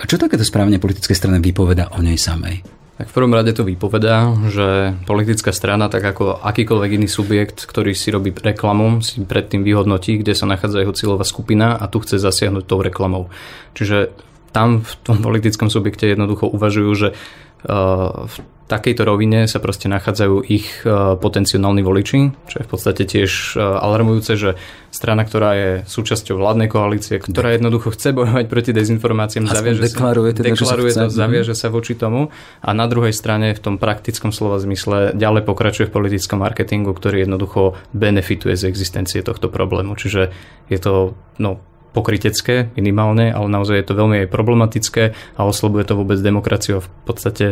A 0.00 0.02
čo 0.06 0.18
takéto 0.18 0.46
správne 0.46 0.78
politické 0.78 1.14
strany 1.18 1.42
vypoveda 1.42 1.94
o 1.94 2.00
nej 2.02 2.18
samej? 2.18 2.79
Tak 3.00 3.08
v 3.08 3.16
prvom 3.16 3.32
rade 3.32 3.56
to 3.56 3.64
vypovedá, 3.64 4.28
že 4.52 4.92
politická 5.08 5.56
strana, 5.56 5.88
tak 5.88 6.04
ako 6.04 6.36
akýkoľvek 6.44 7.00
iný 7.00 7.08
subjekt, 7.08 7.64
ktorý 7.64 7.96
si 7.96 8.12
robí 8.12 8.28
reklamu, 8.28 9.00
si 9.00 9.24
predtým 9.24 9.64
vyhodnotí, 9.64 10.20
kde 10.20 10.36
sa 10.36 10.44
nachádza 10.44 10.84
jeho 10.84 10.92
cieľová 10.92 11.24
skupina 11.24 11.80
a 11.80 11.88
tu 11.88 12.04
chce 12.04 12.20
zasiahnuť 12.20 12.68
tou 12.68 12.84
reklamou. 12.84 13.32
Čiže 13.72 14.12
tam 14.52 14.84
v 14.84 14.92
tom 15.00 15.24
politickom 15.24 15.72
subjekte 15.72 16.12
jednoducho 16.12 16.44
uvažujú, 16.52 16.90
že 16.92 17.08
uh, 17.16 18.28
v 18.28 18.36
takejto 18.70 19.02
rovine 19.02 19.50
sa 19.50 19.58
proste 19.58 19.90
nachádzajú 19.90 20.46
ich 20.46 20.86
e, 20.86 21.18
potenciálni 21.18 21.82
voliči, 21.82 22.18
čo 22.46 22.56
je 22.62 22.64
v 22.64 22.70
podstate 22.70 23.02
tiež 23.02 23.58
e, 23.58 23.58
alarmujúce, 23.58 24.38
že 24.38 24.50
strana, 24.94 25.26
ktorá 25.26 25.50
je 25.58 25.70
súčasťou 25.90 26.38
vládnej 26.38 26.70
koalície, 26.70 27.18
ktorá 27.18 27.58
jednoducho 27.58 27.90
chce 27.90 28.14
bojovať 28.14 28.46
proti 28.46 28.70
dezinformáciám, 28.70 29.50
zaviaže 29.50 29.82
deklaruje, 29.90 30.30
teda, 30.38 30.54
deklaruje 30.54 30.92
to, 30.94 31.06
zaviaže 31.10 31.54
sa 31.58 31.66
voči 31.74 31.98
tomu. 31.98 32.30
A 32.62 32.70
na 32.70 32.86
druhej 32.86 33.10
strane 33.10 33.50
v 33.54 33.60
tom 33.62 33.74
praktickom 33.82 34.30
slova 34.30 34.62
zmysle 34.62 35.18
ďalej 35.18 35.42
pokračuje 35.42 35.90
v 35.90 35.94
politickom 35.94 36.38
marketingu, 36.38 36.94
ktorý 36.94 37.26
jednoducho 37.26 37.74
benefituje 37.90 38.54
z 38.54 38.70
existencie 38.70 39.26
tohto 39.26 39.50
problému. 39.50 39.98
Čiže 39.98 40.30
je 40.70 40.78
to 40.78 41.18
no, 41.42 41.58
pokrytecké 41.90 42.70
minimálne, 42.78 43.34
ale 43.34 43.50
naozaj 43.50 43.82
je 43.82 43.86
to 43.86 43.98
veľmi 43.98 44.24
aj 44.24 44.32
problematické 44.32 45.02
a 45.36 45.40
oslabuje 45.42 45.84
to 45.86 45.98
vôbec 45.98 46.18
demokraciu 46.22 46.78
a 46.78 46.84
v 46.84 46.88
podstate 47.04 47.46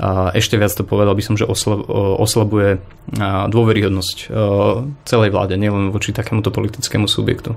a 0.00 0.32
ešte 0.32 0.56
viac 0.56 0.72
to 0.72 0.80
povedal 0.80 1.12
by 1.12 1.20
som, 1.20 1.36
že 1.36 1.44
oslabuje 1.44 2.80
dôveryhodnosť 3.52 4.32
celej 5.04 5.28
vláde, 5.28 5.60
nielen 5.60 5.92
voči 5.92 6.16
takémuto 6.16 6.48
politickému 6.48 7.04
subjektu. 7.04 7.52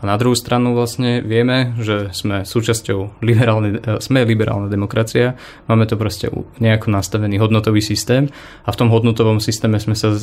A 0.00 0.08
na 0.08 0.16
druhú 0.16 0.32
stranu 0.32 0.72
vlastne 0.72 1.20
vieme, 1.20 1.76
že 1.76 2.08
sme 2.16 2.48
súčasťou 2.48 3.20
liberálnej, 3.20 3.84
e, 3.84 4.00
sme 4.00 4.24
liberálna 4.24 4.72
demokracia, 4.72 5.36
máme 5.68 5.84
to 5.84 6.00
proste 6.00 6.32
nejako 6.56 6.88
nastavený 6.88 7.36
hodnotový 7.36 7.84
systém 7.84 8.32
a 8.64 8.72
v 8.72 8.78
tom 8.80 8.88
hodnotovom 8.88 9.44
systéme 9.44 9.76
sme 9.76 9.92
sa 9.92 10.08
e, 10.08 10.16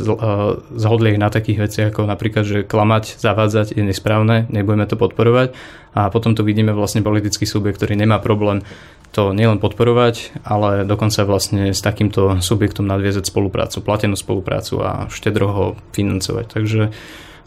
zhodli 0.73 1.13
aj 1.13 1.19
na 1.21 1.29
takých 1.29 1.59
veciach 1.69 1.87
ako 1.93 2.09
napríklad, 2.09 2.43
že 2.43 2.57
klamať, 2.65 3.21
zavádzať 3.21 3.77
je 3.77 3.83
nesprávne, 3.85 4.49
nebudeme 4.49 4.89
to 4.89 4.97
podporovať 4.97 5.53
a 5.93 6.09
potom 6.09 6.33
tu 6.33 6.41
vidíme 6.41 6.73
vlastne 6.73 7.05
politický 7.05 7.45
subjekt, 7.45 7.77
ktorý 7.77 7.93
nemá 7.93 8.17
problém 8.17 8.65
to 9.13 9.31
nielen 9.31 9.57
podporovať, 9.57 10.45
ale 10.45 10.83
dokonca 10.83 11.23
vlastne 11.23 11.71
s 11.71 11.81
takýmto 11.81 12.37
subjektom 12.43 12.85
nadviezať 12.85 13.29
spoluprácu, 13.29 13.81
platenú 13.81 14.13
spoluprácu 14.19 14.83
a 14.83 14.91
štedro 15.07 15.47
ho 15.49 15.65
financovať. 15.95 16.45
Takže 16.49 16.81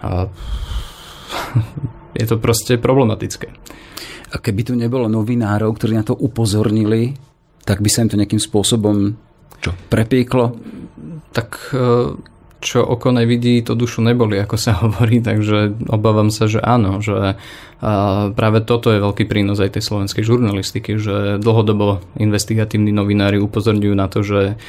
a, 0.01 0.27
je 2.15 2.27
to 2.27 2.37
proste 2.43 2.79
problematické. 2.79 3.49
A 4.31 4.37
keby 4.39 4.63
tu 4.63 4.73
nebolo 4.79 5.11
novinárov, 5.11 5.75
ktorí 5.75 5.99
na 5.99 6.07
to 6.07 6.15
upozornili, 6.15 7.15
tak 7.67 7.83
by 7.83 7.91
sa 7.91 8.07
im 8.07 8.11
to 8.11 8.19
nejakým 8.19 8.39
spôsobom 8.39 9.15
čo, 9.61 9.71
prepieklo? 9.91 10.55
Tak 11.35 11.49
e, 11.75 11.87
čo 12.61 12.85
oko 12.85 13.11
nevidí, 13.11 13.65
to 13.65 13.73
dušu 13.73 14.05
neboli, 14.05 14.37
ako 14.37 14.57
sa 14.61 14.77
hovorí, 14.85 15.25
takže 15.25 15.89
obávam 15.89 16.29
sa, 16.29 16.47
že 16.47 16.61
áno, 16.61 17.01
že 17.01 17.41
práve 18.37 18.61
toto 18.61 18.93
je 18.93 19.01
veľký 19.01 19.25
prínos 19.25 19.57
aj 19.57 19.81
tej 19.81 19.89
slovenskej 19.89 20.21
žurnalistiky, 20.21 21.01
že 21.01 21.41
dlhodobo 21.41 22.05
investigatívni 22.21 22.93
novinári 22.93 23.41
upozorňujú 23.41 23.95
na 23.97 24.07
to, 24.13 24.21
že 24.21 24.61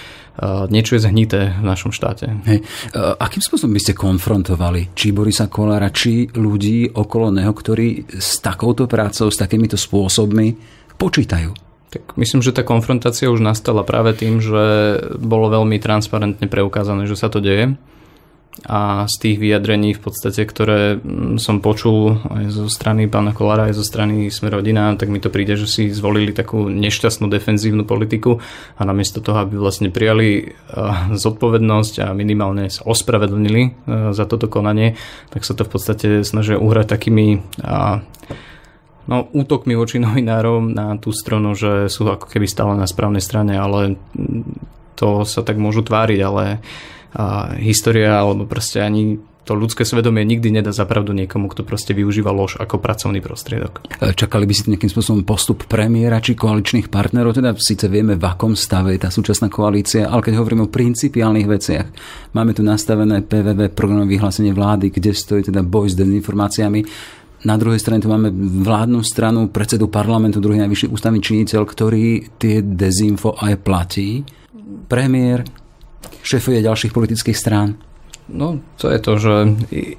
niečo 0.72 0.96
je 0.96 1.04
zhnité 1.04 1.60
v 1.60 1.66
našom 1.68 1.92
štáte. 1.92 2.32
Hej. 2.48 2.64
Akým 2.96 3.44
spôsobom 3.44 3.76
by 3.76 3.84
ste 3.84 4.00
konfrontovali 4.00 4.96
či 4.96 5.12
Borisa 5.12 5.52
Kolára, 5.52 5.92
či 5.92 6.32
ľudí 6.32 6.88
okolo 6.88 7.36
neho, 7.36 7.52
ktorí 7.52 8.16
s 8.16 8.40
takouto 8.40 8.88
prácou, 8.88 9.28
s 9.28 9.36
takýmito 9.36 9.76
spôsobmi 9.76 10.56
počítajú? 10.96 11.71
Tak 11.92 12.16
myslím, 12.16 12.40
že 12.40 12.56
tá 12.56 12.64
konfrontácia 12.64 13.28
už 13.28 13.44
nastala 13.44 13.84
práve 13.84 14.16
tým, 14.16 14.40
že 14.40 14.64
bolo 15.20 15.52
veľmi 15.52 15.76
transparentne 15.76 16.48
preukázané, 16.48 17.04
že 17.04 17.20
sa 17.20 17.28
to 17.28 17.44
deje. 17.44 17.76
A 18.68 19.08
z 19.08 19.16
tých 19.16 19.38
vyjadrení 19.40 19.96
v 19.96 20.04
podstate, 20.04 20.44
ktoré 20.44 21.00
mm, 21.00 21.40
som 21.40 21.64
počul 21.64 22.20
aj 22.32 22.52
zo 22.52 22.68
strany 22.68 23.08
pána 23.08 23.32
Kolára, 23.32 23.72
aj 23.72 23.80
zo 23.80 23.84
strany 23.88 24.28
Sme 24.28 24.52
tak 24.52 25.08
mi 25.08 25.24
to 25.24 25.32
príde, 25.32 25.56
že 25.56 25.68
si 25.68 25.88
zvolili 25.92 26.36
takú 26.36 26.68
nešťastnú 26.68 27.32
defenzívnu 27.32 27.88
politiku 27.88 28.44
a 28.76 28.82
namiesto 28.84 29.24
toho, 29.24 29.44
aby 29.44 29.56
vlastne 29.56 29.88
prijali 29.92 30.52
zodpovednosť 31.16 31.94
a 32.04 32.08
minimálne 32.12 32.68
sa 32.68 32.88
ospravedlnili 32.88 33.88
za 34.12 34.24
toto 34.28 34.52
konanie, 34.52 35.00
tak 35.32 35.48
sa 35.48 35.56
to 35.56 35.64
v 35.68 35.72
podstate 35.72 36.08
snažia 36.28 36.60
uhrať 36.60 36.88
takými 36.92 37.40
no, 39.08 39.30
útokmi 39.32 39.74
voči 39.78 40.02
novinárom 40.06 40.74
na 40.74 40.98
tú 41.00 41.16
stranu, 41.16 41.56
že 41.56 41.88
sú 41.88 42.06
ako 42.06 42.28
keby 42.28 42.46
stále 42.50 42.74
na 42.76 42.90
správnej 42.90 43.24
strane, 43.24 43.58
ale 43.58 43.98
to 45.00 45.26
sa 45.26 45.42
tak 45.42 45.58
môžu 45.58 45.82
tváriť, 45.82 46.20
ale 46.22 46.62
a 47.12 47.60
história 47.60 48.24
alebo 48.24 48.48
proste 48.48 48.80
ani 48.80 49.20
to 49.42 49.58
ľudské 49.58 49.82
svedomie 49.84 50.22
nikdy 50.22 50.54
nedá 50.54 50.70
zapravdu 50.70 51.18
niekomu, 51.18 51.50
kto 51.50 51.66
proste 51.66 51.98
využíva 51.98 52.30
lož 52.30 52.62
ako 52.62 52.78
pracovný 52.78 53.20
prostriedok. 53.26 53.84
E, 54.00 54.14
čakali 54.14 54.46
by 54.46 54.54
si 54.54 54.70
nejakým 54.70 54.88
spôsobom 54.94 55.26
postup 55.26 55.66
premiéra 55.66 56.22
či 56.22 56.38
koaličných 56.38 56.94
partnerov? 56.94 57.36
Teda 57.36 57.52
síce 57.58 57.90
vieme, 57.90 58.16
v 58.16 58.24
akom 58.24 58.54
stave 58.54 58.94
je 58.96 59.02
tá 59.02 59.10
súčasná 59.10 59.50
koalícia, 59.50 60.08
ale 60.08 60.22
keď 60.22 60.40
hovoríme 60.40 60.70
o 60.70 60.72
principiálnych 60.72 61.50
veciach, 61.50 61.88
máme 62.38 62.54
tu 62.54 62.62
nastavené 62.62 63.26
PVV, 63.26 63.74
programové 63.74 64.16
vyhlásenie 64.16 64.54
vlády, 64.54 64.94
kde 64.94 65.12
stojí 65.12 65.42
teda 65.42 65.66
boj 65.66 65.90
s 65.90 65.98
dezinformáciami. 65.98 66.80
Na 67.42 67.58
druhej 67.58 67.82
strane 67.82 68.02
tu 68.02 68.10
máme 68.10 68.30
vládnu 68.62 69.02
stranu, 69.02 69.50
predsedu 69.50 69.90
parlamentu, 69.90 70.38
druhý 70.38 70.62
najvyšší 70.62 70.94
ústavný 70.94 71.18
činiteľ, 71.18 71.66
ktorý 71.66 72.38
tie 72.38 72.62
dezinfo 72.62 73.34
aj 73.34 73.54
platí. 73.66 74.22
Premiér, 74.86 75.42
šéfuje 76.22 76.62
ďalších 76.62 76.94
politických 76.94 77.38
strán. 77.38 77.82
No, 78.32 78.64
to 78.80 78.88
je 78.88 79.00
to, 79.02 79.14
že 79.18 79.36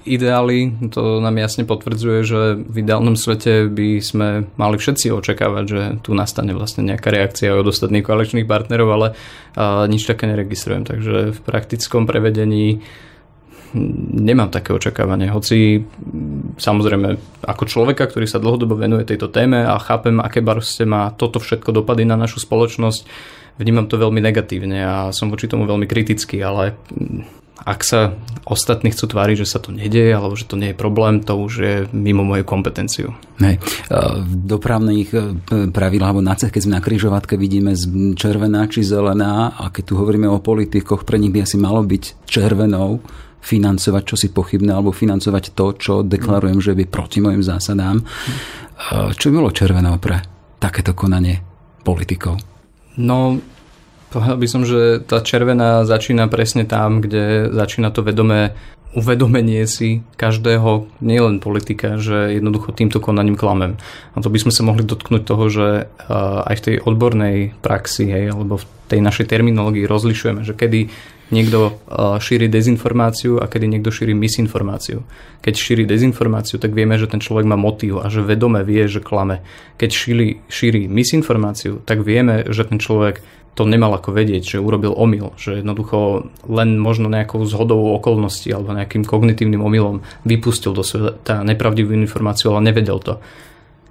ideály, 0.09 0.73
to 0.89 1.21
nám 1.21 1.37
jasne 1.37 1.69
potvrdzuje, 1.69 2.19
že 2.25 2.41
v 2.65 2.77
ideálnom 2.81 3.19
svete 3.19 3.69
by 3.69 4.01
sme 4.01 4.29
mali 4.57 4.81
všetci 4.81 5.13
očakávať, 5.13 5.65
že 5.69 5.81
tu 6.01 6.17
nastane 6.17 6.57
vlastne 6.57 6.87
nejaká 6.87 7.13
reakcia 7.13 7.53
od 7.53 7.69
ostatných 7.69 8.07
koaličných 8.07 8.49
partnerov, 8.49 8.89
ale 8.89 9.09
a, 9.59 9.85
nič 9.85 10.09
také 10.09 10.31
neregistrujem. 10.31 10.89
Takže 10.89 11.37
v 11.37 11.41
praktickom 11.45 12.09
prevedení 12.09 12.81
nemám 14.17 14.49
také 14.49 14.73
očakávanie. 14.73 15.29
Hoci 15.29 15.85
samozrejme 16.59 17.09
ako 17.45 17.65
človeka, 17.69 18.09
ktorý 18.09 18.27
sa 18.29 18.43
dlhodobo 18.43 18.77
venuje 18.77 19.09
tejto 19.09 19.29
téme 19.33 19.63
a 19.65 19.77
chápem, 19.81 20.21
aké 20.21 20.45
barste 20.45 20.85
má 20.85 21.13
toto 21.15 21.41
všetko 21.41 21.83
dopady 21.83 22.05
na 22.05 22.19
našu 22.19 22.43
spoločnosť, 22.43 23.07
vnímam 23.61 23.89
to 23.89 24.01
veľmi 24.01 24.21
negatívne 24.21 24.79
a 24.83 24.97
som 25.13 25.29
voči 25.29 25.49
tomu 25.49 25.69
veľmi 25.69 25.85
kritický, 25.85 26.41
ale 26.41 26.77
ak 27.63 27.81
sa 27.87 28.19
ostatní 28.43 28.91
chcú 28.91 29.15
tváriť, 29.15 29.47
že 29.47 29.51
sa 29.55 29.63
to 29.63 29.71
nedieje 29.71 30.11
alebo 30.11 30.35
že 30.35 30.51
to 30.51 30.59
nie 30.59 30.75
je 30.75 30.77
problém, 30.77 31.23
to 31.23 31.39
už 31.39 31.53
je 31.63 31.75
mimo 31.95 32.27
moju 32.27 32.43
kompetenciu. 32.43 33.15
Hej. 33.39 33.63
V 34.27 34.35
dopravných 34.35 35.09
e, 35.15 35.19
pravidlách 35.71 36.11
alebo 36.11 36.25
na 36.25 36.35
cech, 36.35 36.51
keď 36.51 36.63
sme 36.67 36.77
na 36.79 36.83
kryžovatke, 36.83 37.39
vidíme 37.39 37.79
červená 38.19 38.67
či 38.67 38.83
zelená 38.83 39.55
a 39.55 39.71
keď 39.71 39.83
tu 39.85 39.95
hovoríme 39.95 40.27
o 40.27 40.43
politikoch, 40.43 41.07
pre 41.07 41.23
nich 41.23 41.31
by 41.31 41.47
asi 41.47 41.55
malo 41.55 41.87
byť 41.87 42.27
červenou 42.27 42.99
financovať 43.43 44.03
čosi 44.07 44.31
pochybné 44.31 44.71
alebo 44.71 44.95
financovať 44.95 45.59
to, 45.59 45.67
čo 45.75 45.95
deklarujem, 46.07 46.63
že 46.63 46.79
by 46.79 46.87
proti 46.87 47.19
mojim 47.19 47.43
zásadám. 47.43 48.01
Čo 49.19 49.25
by 49.29 49.35
bolo 49.35 49.51
červenou 49.51 49.99
pre 49.99 50.23
takéto 50.63 50.95
konanie 50.95 51.43
politikov? 51.83 52.39
No, 52.95 53.43
povedal 54.15 54.39
by 54.39 54.47
som, 54.47 54.63
že 54.63 55.03
tá 55.03 55.19
červená 55.27 55.83
začína 55.83 56.31
presne 56.31 56.63
tam, 56.63 57.03
kde 57.03 57.51
začína 57.51 57.91
to 57.91 58.07
vedomé 58.07 58.55
uvedomenie 58.93 59.65
si 59.65 60.05
každého, 60.21 60.85
nielen 61.01 61.41
politika, 61.41 61.97
že 61.97 62.37
jednoducho 62.37 62.77
týmto 62.77 63.01
konaním 63.01 63.41
klamem. 63.41 63.81
A 64.13 64.21
to 64.21 64.29
by 64.29 64.37
sme 64.37 64.53
sa 64.53 64.69
mohli 64.69 64.85
dotknúť 64.85 65.23
toho, 65.25 65.49
že 65.49 65.89
aj 66.45 66.55
v 66.61 66.65
tej 66.69 66.77
odbornej 66.85 67.57
praxi, 67.65 68.13
hej, 68.13 68.37
alebo 68.37 68.61
v 68.61 68.69
tej 68.93 69.01
našej 69.01 69.33
terminológii 69.33 69.89
rozlišujeme, 69.89 70.45
že 70.45 70.53
kedy 70.53 70.93
niekto 71.33 71.81
šíri 72.21 72.47
dezinformáciu 72.47 73.41
a 73.41 73.49
kedy 73.49 73.67
niekto 73.67 73.89
šíri 73.89 74.13
misinformáciu. 74.13 75.03
Keď 75.41 75.55
šíri 75.57 75.85
dezinformáciu, 75.89 76.61
tak 76.61 76.77
vieme, 76.77 77.01
že 77.01 77.09
ten 77.09 77.19
človek 77.19 77.49
má 77.49 77.57
motív 77.57 78.05
a 78.05 78.13
že 78.13 78.21
vedome 78.21 78.61
vie, 78.63 78.85
že 78.87 79.01
klame. 79.01 79.41
Keď 79.81 79.91
šíri, 79.91 80.29
šíri 80.47 80.87
misinformáciu, 80.87 81.81
tak 81.83 82.05
vieme, 82.05 82.45
že 82.53 82.69
ten 82.69 82.77
človek 82.77 83.25
to 83.53 83.69
nemal 83.69 83.93
ako 83.93 84.17
vedieť, 84.17 84.57
že 84.57 84.65
urobil 84.65 84.97
omyl, 84.97 85.37
že 85.37 85.61
jednoducho 85.61 86.33
len 86.49 86.81
možno 86.81 87.13
nejakou 87.13 87.45
zhodovou 87.45 87.93
okolností 88.01 88.49
alebo 88.49 88.73
nejakým 88.73 89.05
kognitívnym 89.05 89.61
omylom 89.61 90.01
vypustil 90.25 90.73
do 90.73 90.81
sveta 90.81 91.45
nepravdivú 91.45 91.93
informáciu, 91.93 92.57
ale 92.57 92.73
nevedel 92.73 92.97
to. 92.97 93.21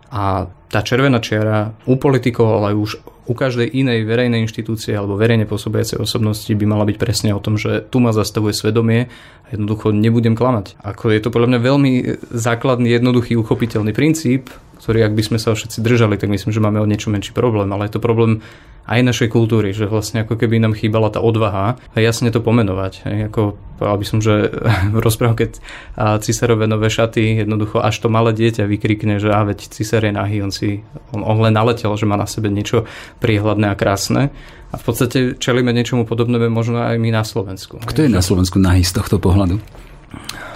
A 0.09 0.49
tá 0.49 0.79
červená 0.81 1.21
čiara 1.21 1.77
u 1.85 1.93
politikov, 1.93 2.57
ale 2.57 2.73
už 2.73 3.05
u 3.29 3.33
každej 3.37 3.69
inej 3.69 4.09
verejnej 4.09 4.41
inštitúcie 4.43 4.97
alebo 4.97 5.13
verejne 5.13 5.45
pôsobiacej 5.45 6.01
osobnosti 6.01 6.49
by 6.49 6.65
mala 6.65 6.89
byť 6.89 6.97
presne 6.97 7.31
o 7.37 7.43
tom, 7.43 7.55
že 7.55 7.85
tu 7.85 8.01
ma 8.01 8.09
zastavuje 8.09 8.51
svedomie 8.51 9.13
a 9.45 9.47
jednoducho 9.53 9.93
nebudem 9.93 10.33
klamať. 10.33 10.81
Ako 10.81 11.13
je 11.13 11.21
to 11.21 11.29
podľa 11.29 11.53
mňa 11.53 11.59
veľmi 11.61 11.91
základný, 12.33 12.89
jednoduchý, 12.89 13.37
uchopiteľný 13.37 13.93
princíp, 13.93 14.49
ktorý 14.81 15.05
ak 15.05 15.13
by 15.13 15.23
sme 15.23 15.37
sa 15.37 15.53
všetci 15.53 15.85
držali, 15.85 16.17
tak 16.17 16.33
myslím, 16.33 16.49
že 16.49 16.57
máme 16.57 16.81
o 16.81 16.89
niečo 16.89 17.13
menší 17.13 17.37
problém. 17.37 17.69
Ale 17.69 17.85
je 17.85 17.93
to 17.93 18.01
problém 18.01 18.41
aj 18.89 19.05
našej 19.05 19.29
kultúry, 19.29 19.77
že 19.77 19.85
vlastne 19.85 20.25
ako 20.25 20.41
keby 20.41 20.57
nám 20.57 20.73
chýbala 20.73 21.13
tá 21.13 21.21
odvaha 21.21 21.77
a 21.77 21.97
jasne 22.01 22.33
to 22.33 22.41
pomenovať. 22.41 22.93
Hej, 23.05 23.17
ako 23.29 23.61
povedal 23.77 23.97
by 24.01 24.05
som, 24.09 24.19
že 24.25 24.33
v 24.95 24.97
rozprávke 24.97 25.53
Cisárove 25.95 26.65
nové 26.65 26.89
šaty 26.89 27.45
jednoducho 27.45 27.77
až 27.77 28.01
to 28.01 28.09
malé 28.09 28.33
dieťa 28.33 28.65
vykrikne, 28.65 29.21
že 29.21 29.29
a 29.29 29.45
veď 29.45 29.69
Cisár 29.69 30.01
je 30.01 30.17
nahý, 30.17 30.41
on, 30.41 30.49
si, 30.49 30.81
on, 31.13 31.21
on 31.21 31.37
len 31.45 31.53
naletel, 31.53 31.93
že 31.93 32.09
má 32.09 32.17
na 32.17 32.25
sebe 32.25 32.49
niečo 32.49 32.89
priehľadné 33.21 33.69
a 33.69 33.77
krásne. 33.77 34.33
A 34.73 34.81
v 34.81 34.83
podstate 34.87 35.17
čelíme 35.37 35.69
niečomu 35.75 36.09
podobnému 36.09 36.49
možno 36.49 36.81
aj 36.81 36.97
my 36.97 37.13
na 37.13 37.21
Slovensku. 37.21 37.77
Kto 37.85 38.07
je 38.07 38.09
na 38.09 38.23
Slovensku 38.23 38.57
nahý 38.57 38.81
z 38.81 38.97
tohto 38.97 39.21
pohľadu? 39.21 39.61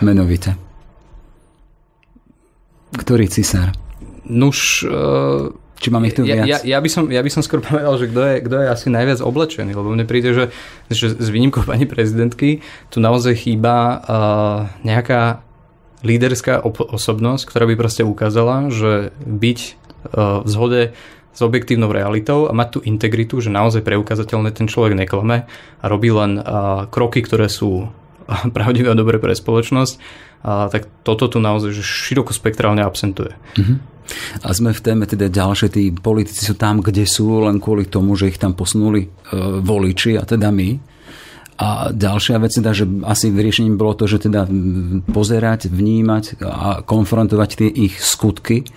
Menovite. 0.01 0.57
Ktorý 2.95 3.27
cisár? 3.27 3.84
Nuž... 4.29 4.83
Uh, 4.87 5.53
Či 5.75 5.91
mám 5.91 6.07
ich 6.07 6.15
tu 6.15 6.23
viac? 6.23 6.47
Ja, 6.47 6.63
ja, 6.63 6.79
by 6.79 6.87
som, 6.87 7.11
ja 7.11 7.19
by 7.19 7.31
som 7.31 7.43
skôr 7.43 7.59
povedal, 7.65 7.93
že 7.99 8.07
kto 8.07 8.21
je, 8.23 8.35
kto 8.47 8.55
je 8.63 8.67
asi 8.71 8.87
najviac 8.87 9.19
oblečený, 9.19 9.71
lebo 9.75 9.91
mne 9.91 10.07
príde, 10.07 10.31
že, 10.31 10.45
že 10.87 11.13
s 11.13 11.27
výnimkou 11.29 11.65
pani 11.69 11.85
prezidentky 11.85 12.63
tu 12.89 12.97
naozaj 13.03 13.35
chýba 13.45 13.75
uh, 13.75 13.99
nejaká 14.87 15.43
líderská 16.05 16.61
osobnosť, 16.65 17.43
ktorá 17.49 17.65
by 17.65 17.75
proste 17.75 18.05
ukázala, 18.05 18.69
že 18.69 19.09
byť 19.25 19.59
uh, 20.13 20.45
v 20.45 20.47
zhode 20.49 20.81
s 21.35 21.39
objektívnou 21.43 21.91
realitou 21.91 22.47
a 22.47 22.55
mať 22.55 22.67
tú 22.71 22.79
integritu, 22.87 23.43
že 23.43 23.51
naozaj 23.51 23.83
preukázateľne 23.83 24.55
ten 24.55 24.71
človek 24.71 24.95
neklame 24.95 25.43
a 25.83 25.85
robí 25.91 26.07
len 26.07 26.39
uh, 26.39 26.87
kroky, 26.87 27.19
ktoré 27.19 27.51
sú 27.51 27.91
pravdivé 28.55 28.95
a 28.95 28.97
dobré 28.97 29.19
pre 29.19 29.35
spoločnosť, 29.35 29.99
a 30.45 30.69
tak 30.69 30.85
toto 31.01 31.25
tu 31.25 31.41
naozaj 31.41 31.73
že 31.73 31.81
široko 31.81 32.29
spektrálne 32.29 32.85
absentuje. 32.85 33.33
Mm-hmm. 33.57 33.77
A 34.45 34.53
sme 34.53 34.69
v 34.69 34.83
téme 34.85 35.09
teda 35.09 35.33
ďalšie, 35.33 35.73
tí 35.73 35.89
politici 35.89 36.45
sú 36.45 36.53
tam, 36.53 36.85
kde 36.85 37.09
sú, 37.09 37.41
len 37.41 37.57
kvôli 37.57 37.89
tomu, 37.89 38.13
že 38.13 38.29
ich 38.29 38.37
tam 38.37 38.53
posunuli 38.53 39.01
e, 39.01 39.09
voliči 39.65 40.21
a 40.21 40.23
teda 40.23 40.53
my. 40.53 40.77
A 41.55 41.89
ďalšia 41.89 42.37
vec 42.37 42.51
teda, 42.53 42.75
že 42.75 42.85
asi 43.07 43.31
riešením 43.31 43.79
bolo 43.79 43.97
to, 43.97 44.05
že 44.05 44.27
teda 44.29 44.45
pozerať, 45.09 45.71
vnímať 45.71 46.43
a 46.43 46.83
konfrontovať 46.83 47.49
tie 47.55 47.69
ich 47.71 47.97
skutky 47.97 48.67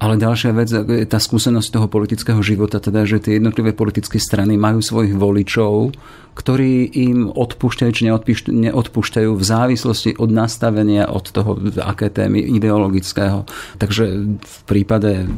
ale 0.00 0.16
ďalšia 0.16 0.50
vec, 0.56 0.72
je 0.72 1.04
tá 1.04 1.20
skúsenosť 1.20 1.76
toho 1.76 1.86
politického 1.92 2.40
života, 2.40 2.80
teda, 2.80 3.04
že 3.04 3.20
tie 3.20 3.36
jednotlivé 3.36 3.76
politické 3.76 4.16
strany 4.16 4.56
majú 4.56 4.80
svojich 4.80 5.12
voličov, 5.12 5.92
ktorí 6.32 6.88
im 7.04 7.28
odpúšťajú 7.28 7.90
či 7.92 8.08
neodpúšťajú 8.48 9.30
v 9.36 9.44
závislosti 9.44 10.16
od 10.16 10.32
nastavenia, 10.32 11.04
od 11.04 11.28
toho, 11.28 11.60
aké 11.84 12.08
témy 12.08 12.40
ideologického. 12.40 13.44
Takže 13.76 14.04
v 14.40 14.58
prípade 14.64 15.28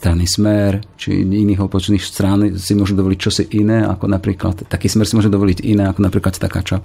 strany 0.00 0.24
Smer 0.24 0.80
či 0.96 1.20
iných 1.24 1.60
opočných 1.60 2.00
strán 2.00 2.56
si 2.56 2.72
môžu 2.72 2.96
dovoliť 2.96 3.18
čosi 3.20 3.44
iné, 3.52 3.84
ako 3.84 4.08
napríklad, 4.08 4.64
taký 4.64 4.88
Smer 4.88 5.04
si 5.04 5.12
môže 5.20 5.28
dovoliť 5.28 5.60
iné, 5.60 5.92
ako 5.92 6.00
napríklad 6.00 6.40
taká 6.40 6.64
čo, 6.64 6.80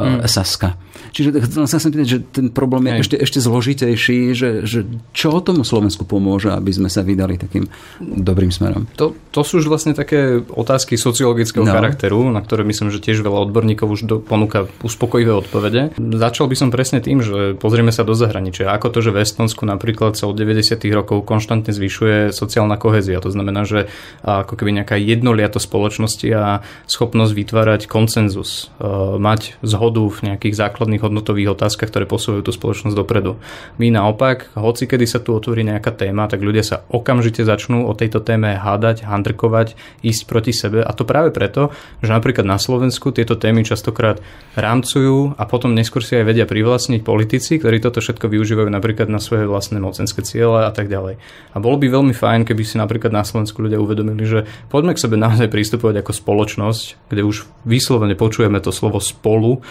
mm. 0.00 0.24
Saska. 0.24 0.80
Čiže 1.12 1.44
chcel 1.44 1.64
sa 1.68 1.78
pýtať, 1.80 2.08
že 2.08 2.18
ten 2.24 2.48
problém 2.48 2.88
je 2.88 2.92
ešte, 3.04 3.16
ešte 3.20 3.38
zložitejší, 3.44 4.32
že, 4.32 4.50
že 4.64 4.88
čo 5.12 5.40
tomu 5.44 5.64
Slovensku 5.64 6.08
pomôže, 6.08 6.52
aby 6.52 6.72
sme 6.72 6.88
sa 6.88 7.04
vydali 7.04 7.36
takým 7.36 7.68
dobrým 8.00 8.48
smerom? 8.48 8.88
To, 8.96 9.12
to 9.32 9.40
sú 9.44 9.60
už 9.60 9.68
vlastne 9.68 9.92
také 9.92 10.40
otázky 10.40 10.96
sociologického 10.96 11.64
no. 11.64 11.70
charakteru, 11.70 12.32
na 12.32 12.40
ktoré 12.40 12.64
myslím, 12.64 12.88
že 12.88 13.00
tiež 13.00 13.20
veľa 13.20 13.48
odborníkov 13.50 13.86
už 13.90 14.00
do, 14.08 14.16
ponúka 14.24 14.66
uspokojivé 14.80 15.34
odpovede. 15.34 15.94
Začal 15.98 16.48
by 16.48 16.56
som 16.56 16.68
presne 16.72 17.04
tým, 17.04 17.20
že 17.20 17.58
pozrieme 17.60 17.92
sa 17.92 18.06
do 18.06 18.16
zahraničia. 18.16 18.72
Ako 18.72 18.88
to, 18.90 19.04
že 19.04 19.12
v 19.12 19.22
Estonsku 19.22 19.64
napríklad 19.68 20.16
sa 20.16 20.30
od 20.30 20.36
90. 20.38 20.78
rokov 20.94 21.26
konštantne 21.26 21.74
zvyšuje 21.74 22.30
sociálny 22.30 22.53
sociálna 22.54 22.78
kohezia. 22.78 23.18
To 23.18 23.34
znamená, 23.34 23.66
že 23.66 23.90
ako 24.22 24.54
keby 24.54 24.78
nejaká 24.78 24.94
jednoliato 24.94 25.58
spoločnosti 25.58 26.30
a 26.30 26.62
schopnosť 26.86 27.34
vytvárať 27.34 27.90
koncenzus, 27.90 28.70
e, 28.78 28.86
mať 29.18 29.58
zhodu 29.66 30.06
v 30.06 30.18
nejakých 30.30 30.54
základných 30.54 31.02
hodnotových 31.02 31.58
otázkach, 31.58 31.90
ktoré 31.90 32.06
posúvajú 32.06 32.46
tú 32.46 32.54
spoločnosť 32.54 32.94
dopredu. 32.94 33.42
My 33.82 33.90
naopak, 33.90 34.54
hoci 34.54 34.86
kedy 34.86 35.02
sa 35.02 35.18
tu 35.18 35.34
otvorí 35.34 35.66
nejaká 35.66 35.90
téma, 35.90 36.30
tak 36.30 36.46
ľudia 36.46 36.62
sa 36.62 36.86
okamžite 36.94 37.42
začnú 37.42 37.90
o 37.90 37.92
tejto 37.98 38.22
téme 38.22 38.54
hádať, 38.54 39.02
handrkovať, 39.02 39.74
ísť 40.06 40.22
proti 40.30 40.54
sebe 40.54 40.86
a 40.86 40.94
to 40.94 41.02
práve 41.02 41.34
preto, 41.34 41.74
že 42.06 42.14
napríklad 42.14 42.46
na 42.46 42.62
Slovensku 42.62 43.10
tieto 43.10 43.34
témy 43.34 43.66
častokrát 43.66 44.22
rámcujú 44.54 45.34
a 45.34 45.42
potom 45.50 45.74
neskôr 45.74 46.06
si 46.06 46.14
aj 46.14 46.30
vedia 46.30 46.46
privlastniť 46.46 47.02
politici, 47.02 47.58
ktorí 47.58 47.82
toto 47.82 47.98
všetko 47.98 48.30
využívajú 48.30 48.70
napríklad 48.70 49.10
na 49.10 49.18
svoje 49.18 49.50
vlastné 49.50 49.82
mocenské 49.82 50.22
ciele 50.22 50.62
a 50.62 50.70
tak 50.70 50.86
ďalej. 50.86 51.18
A 51.50 51.56
bolo 51.58 51.80
by 51.80 51.86
veľmi 51.88 52.12
fajn, 52.12 52.43
keby 52.44 52.62
si 52.62 52.76
napríklad 52.78 53.10
na 53.10 53.24
Slovensku 53.24 53.64
ľudia 53.64 53.80
uvedomili, 53.80 54.24
že 54.24 54.46
poďme 54.68 54.94
k 54.94 55.02
sebe 55.02 55.16
naozaj 55.16 55.50
pristupovať 55.50 56.04
ako 56.04 56.12
spoločnosť, 56.12 57.10
kde 57.10 57.22
už 57.24 57.48
vyslovene 57.66 58.14
počujeme 58.14 58.60
to 58.60 58.70
slovo 58.70 59.00
spolu 59.00 59.64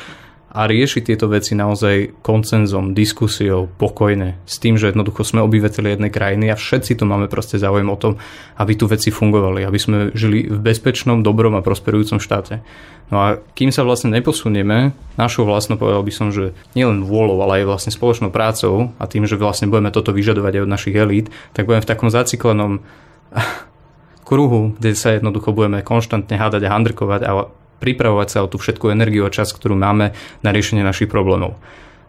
a 0.53 0.69
riešiť 0.69 1.09
tieto 1.09 1.25
veci 1.25 1.57
naozaj 1.57 2.21
koncenzom, 2.21 2.93
diskusiou, 2.93 3.65
pokojne, 3.65 4.37
s 4.45 4.61
tým, 4.61 4.77
že 4.77 4.93
jednoducho 4.93 5.25
sme 5.25 5.41
obyvateľi 5.41 5.97
jednej 5.97 6.13
krajiny 6.13 6.45
a 6.53 6.55
všetci 6.55 7.01
tu 7.01 7.09
máme 7.09 7.25
proste 7.25 7.57
záujem 7.57 7.89
o 7.89 7.97
tom, 7.97 8.21
aby 8.61 8.77
tu 8.77 8.85
veci 8.85 9.09
fungovali, 9.09 9.65
aby 9.65 9.79
sme 9.81 9.97
žili 10.13 10.45
v 10.45 10.59
bezpečnom, 10.61 11.25
dobrom 11.25 11.57
a 11.57 11.65
prosperujúcom 11.65 12.21
štáte. 12.21 12.61
No 13.09 13.17
a 13.17 13.27
kým 13.57 13.73
sa 13.73 13.81
vlastne 13.81 14.13
neposunieme, 14.13 14.93
našou 15.17 15.49
vlastnou 15.49 15.81
povedal 15.81 16.05
by 16.05 16.13
som, 16.13 16.29
že 16.29 16.53
nielen 16.77 17.01
vôľou, 17.01 17.41
ale 17.41 17.65
aj 17.65 17.73
vlastne 17.73 17.91
spoločnou 17.91 18.29
prácou 18.29 18.93
a 19.01 19.09
tým, 19.09 19.25
že 19.25 19.41
vlastne 19.41 19.65
budeme 19.73 19.89
toto 19.89 20.13
vyžadovať 20.13 20.61
aj 20.61 20.63
od 20.69 20.73
našich 20.73 20.93
elít, 20.93 21.33
tak 21.57 21.65
budeme 21.65 21.81
v 21.81 21.89
takom 21.89 22.13
zaciklenom 22.13 22.85
kruhu, 24.29 24.77
kde 24.77 24.93
sa 24.93 25.17
jednoducho 25.17 25.49
budeme 25.49 25.81
konštantne 25.81 26.37
hádať 26.37 26.61
a 26.69 26.73
handrkovať 26.77 27.21
a 27.25 27.31
pripravovať 27.79 28.27
sa 28.29 28.39
o 28.45 28.51
tú 28.51 28.62
všetku 28.62 28.91
energiu 28.91 29.23
a 29.25 29.33
čas, 29.33 29.55
ktorú 29.55 29.73
máme 29.73 30.13
na 30.41 30.49
riešenie 30.51 30.86
našich 30.86 31.09
problémov. 31.09 31.57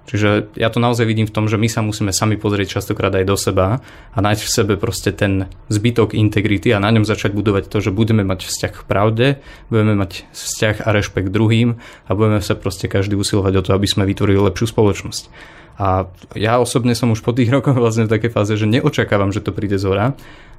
Čiže 0.05 0.53
ja 0.61 0.68
to 0.68 0.85
naozaj 0.85 1.09
vidím 1.09 1.24
v 1.24 1.33
tom, 1.33 1.48
že 1.48 1.57
my 1.57 1.64
sa 1.64 1.81
musíme 1.81 2.12
sami 2.12 2.37
pozrieť 2.37 2.77
častokrát 2.81 3.09
aj 3.16 3.24
do 3.24 3.37
seba 3.40 3.81
a 4.12 4.18
nájsť 4.20 4.42
v 4.44 4.53
sebe 4.53 4.74
proste 4.77 5.16
ten 5.16 5.48
zbytok 5.72 6.12
integrity 6.12 6.77
a 6.77 6.83
na 6.83 6.92
ňom 6.92 7.09
začať 7.09 7.33
budovať 7.33 7.72
to, 7.72 7.81
že 7.81 7.88
budeme 7.88 8.20
mať 8.20 8.44
vzťah 8.44 8.72
k 8.77 8.83
pravde, 8.85 9.27
budeme 9.72 9.96
mať 9.96 10.29
vzťah 10.29 10.85
a 10.85 10.88
rešpekt 10.92 11.33
druhým 11.33 11.81
a 11.81 12.11
budeme 12.12 12.44
sa 12.44 12.53
proste 12.53 12.85
každý 12.85 13.16
usilovať 13.16 13.53
o 13.57 13.64
to, 13.64 13.70
aby 13.72 13.88
sme 13.88 14.05
vytvorili 14.05 14.37
lepšiu 14.44 14.77
spoločnosť. 14.77 15.24
A 15.74 16.07
ja 16.38 16.62
osobne 16.62 16.94
som 16.94 17.11
už 17.11 17.24
po 17.24 17.33
tých 17.33 17.48
rokoch 17.48 17.74
vlastne 17.81 18.05
v 18.05 18.12
takej 18.12 18.31
fáze, 18.31 18.53
že 18.61 18.68
neočakávam, 18.68 19.33
že 19.33 19.40
to 19.40 19.57
príde 19.57 19.81
z 19.81 19.88
hora, 19.88 20.12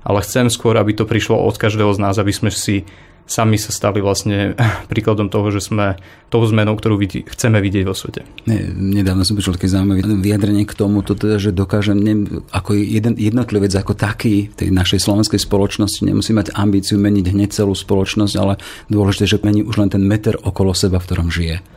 ale 0.06 0.22
chcem 0.22 0.54
skôr, 0.54 0.78
aby 0.78 0.94
to 0.94 1.10
prišlo 1.10 1.42
od 1.42 1.58
každého 1.58 1.90
z 1.98 2.00
nás, 2.00 2.16
aby 2.22 2.30
sme 2.30 2.54
si 2.54 2.86
sami 3.26 3.58
sa 3.58 3.74
stali 3.74 4.06
vlastne 4.06 4.54
príkladom 4.92 5.34
toho, 5.34 5.50
že 5.50 5.66
sme 5.66 5.98
tou 6.30 6.46
zmenou, 6.46 6.78
ktorú 6.78 6.96
vidí, 7.02 7.26
chceme 7.26 7.58
vidieť 7.58 7.84
vo 7.84 7.98
svete. 7.98 8.22
Ne, 8.46 8.70
nedávno 8.70 9.26
som 9.26 9.34
počul 9.34 9.58
také 9.58 9.66
zaujímavé 9.66 10.06
vyjadrenie 10.06 10.64
k 10.70 10.78
tomu, 10.78 11.02
to 11.02 11.18
teda, 11.18 11.42
že 11.42 11.50
dokážem 11.50 11.98
ne, 11.98 12.30
ako 12.54 12.78
jeden 12.78 13.18
jednotlivec 13.18 13.74
ako 13.74 13.98
taký 13.98 14.54
tej 14.54 14.70
našej 14.70 15.02
slovenskej 15.02 15.42
spoločnosti 15.42 16.06
nemusí 16.06 16.32
mať 16.38 16.54
ambíciu 16.54 17.02
meniť 17.02 17.26
hneď 17.34 17.50
celú 17.50 17.74
spoločnosť, 17.74 18.34
ale 18.38 18.62
dôležité, 18.94 19.26
že 19.26 19.42
mení 19.42 19.66
už 19.66 19.82
len 19.82 19.90
ten 19.90 20.06
meter 20.06 20.38
okolo 20.38 20.78
seba, 20.78 21.02
v 21.02 21.08
ktorom 21.10 21.34
žije. 21.34 21.75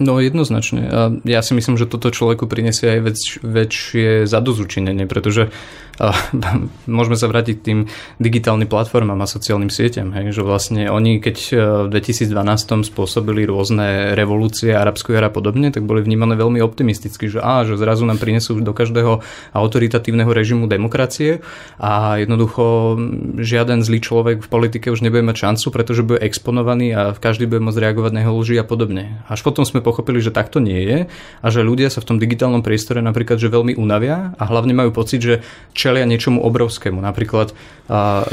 No 0.00 0.16
jednoznačne. 0.16 0.82
A 0.88 1.00
ja 1.28 1.44
si 1.44 1.52
myslím, 1.52 1.76
že 1.76 1.84
toto 1.84 2.08
človeku 2.08 2.48
prinesie 2.48 2.96
aj 2.96 3.00
väč, 3.04 3.22
väčšie 3.44 4.24
zadozučinenie, 4.24 5.04
pretože 5.04 5.52
a, 6.00 6.16
môžeme 6.88 7.16
sa 7.20 7.28
vrátiť 7.28 7.54
k 7.60 7.66
tým 7.66 7.78
digitálnym 8.16 8.70
platformám 8.70 9.20
a 9.20 9.28
sociálnym 9.28 9.68
sieťam, 9.68 10.16
hej, 10.16 10.32
že 10.32 10.40
vlastne 10.40 10.88
oni, 10.88 11.20
keď 11.20 11.36
e, 11.52 11.54
v 11.86 11.88
2012 11.92 12.88
spôsobili 12.88 13.44
rôzne 13.44 14.16
revolúcie, 14.16 14.72
arabskú 14.72 15.12
jara 15.12 15.28
a 15.28 15.34
podobne, 15.34 15.68
tak 15.68 15.84
boli 15.84 16.00
vnímané 16.00 16.40
veľmi 16.40 16.64
optimisticky, 16.64 17.28
že, 17.28 17.44
á, 17.44 17.68
že 17.68 17.76
zrazu 17.76 18.08
nám 18.08 18.16
prinesú 18.16 18.56
do 18.64 18.72
každého 18.72 19.20
autoritatívneho 19.52 20.32
režimu 20.32 20.64
demokracie 20.72 21.44
a 21.76 22.16
jednoducho 22.16 22.96
žiaden 23.36 23.84
zlý 23.84 24.00
človek 24.00 24.36
v 24.40 24.48
politike 24.48 24.88
už 24.88 25.04
nebude 25.04 25.20
mať 25.20 25.36
šancu, 25.36 25.66
pretože 25.68 26.02
bude 26.06 26.24
exponovaný 26.24 26.96
a 26.96 27.02
každý 27.12 27.44
bude 27.44 27.60
môcť 27.60 27.78
reagovať 27.78 28.12
na 28.16 28.20
jeho 28.24 28.34
lži 28.40 28.56
a 28.56 28.64
podobne. 28.64 29.20
Až 29.28 29.44
potom 29.44 29.68
sme 29.68 29.81
pochopili, 29.82 30.22
že 30.22 30.30
takto 30.30 30.62
nie 30.62 30.80
je 30.86 30.98
a 31.42 31.46
že 31.50 31.66
ľudia 31.66 31.90
sa 31.90 32.00
v 32.00 32.14
tom 32.14 32.16
digitálnom 32.22 32.62
priestore 32.62 33.02
napríklad 33.02 33.36
že 33.36 33.50
veľmi 33.50 33.74
unavia 33.74 34.32
a 34.38 34.44
hlavne 34.46 34.72
majú 34.72 34.94
pocit, 34.94 35.20
že 35.20 35.34
čelia 35.74 36.06
niečomu 36.06 36.40
obrovskému. 36.40 37.02
Napríklad 37.02 37.52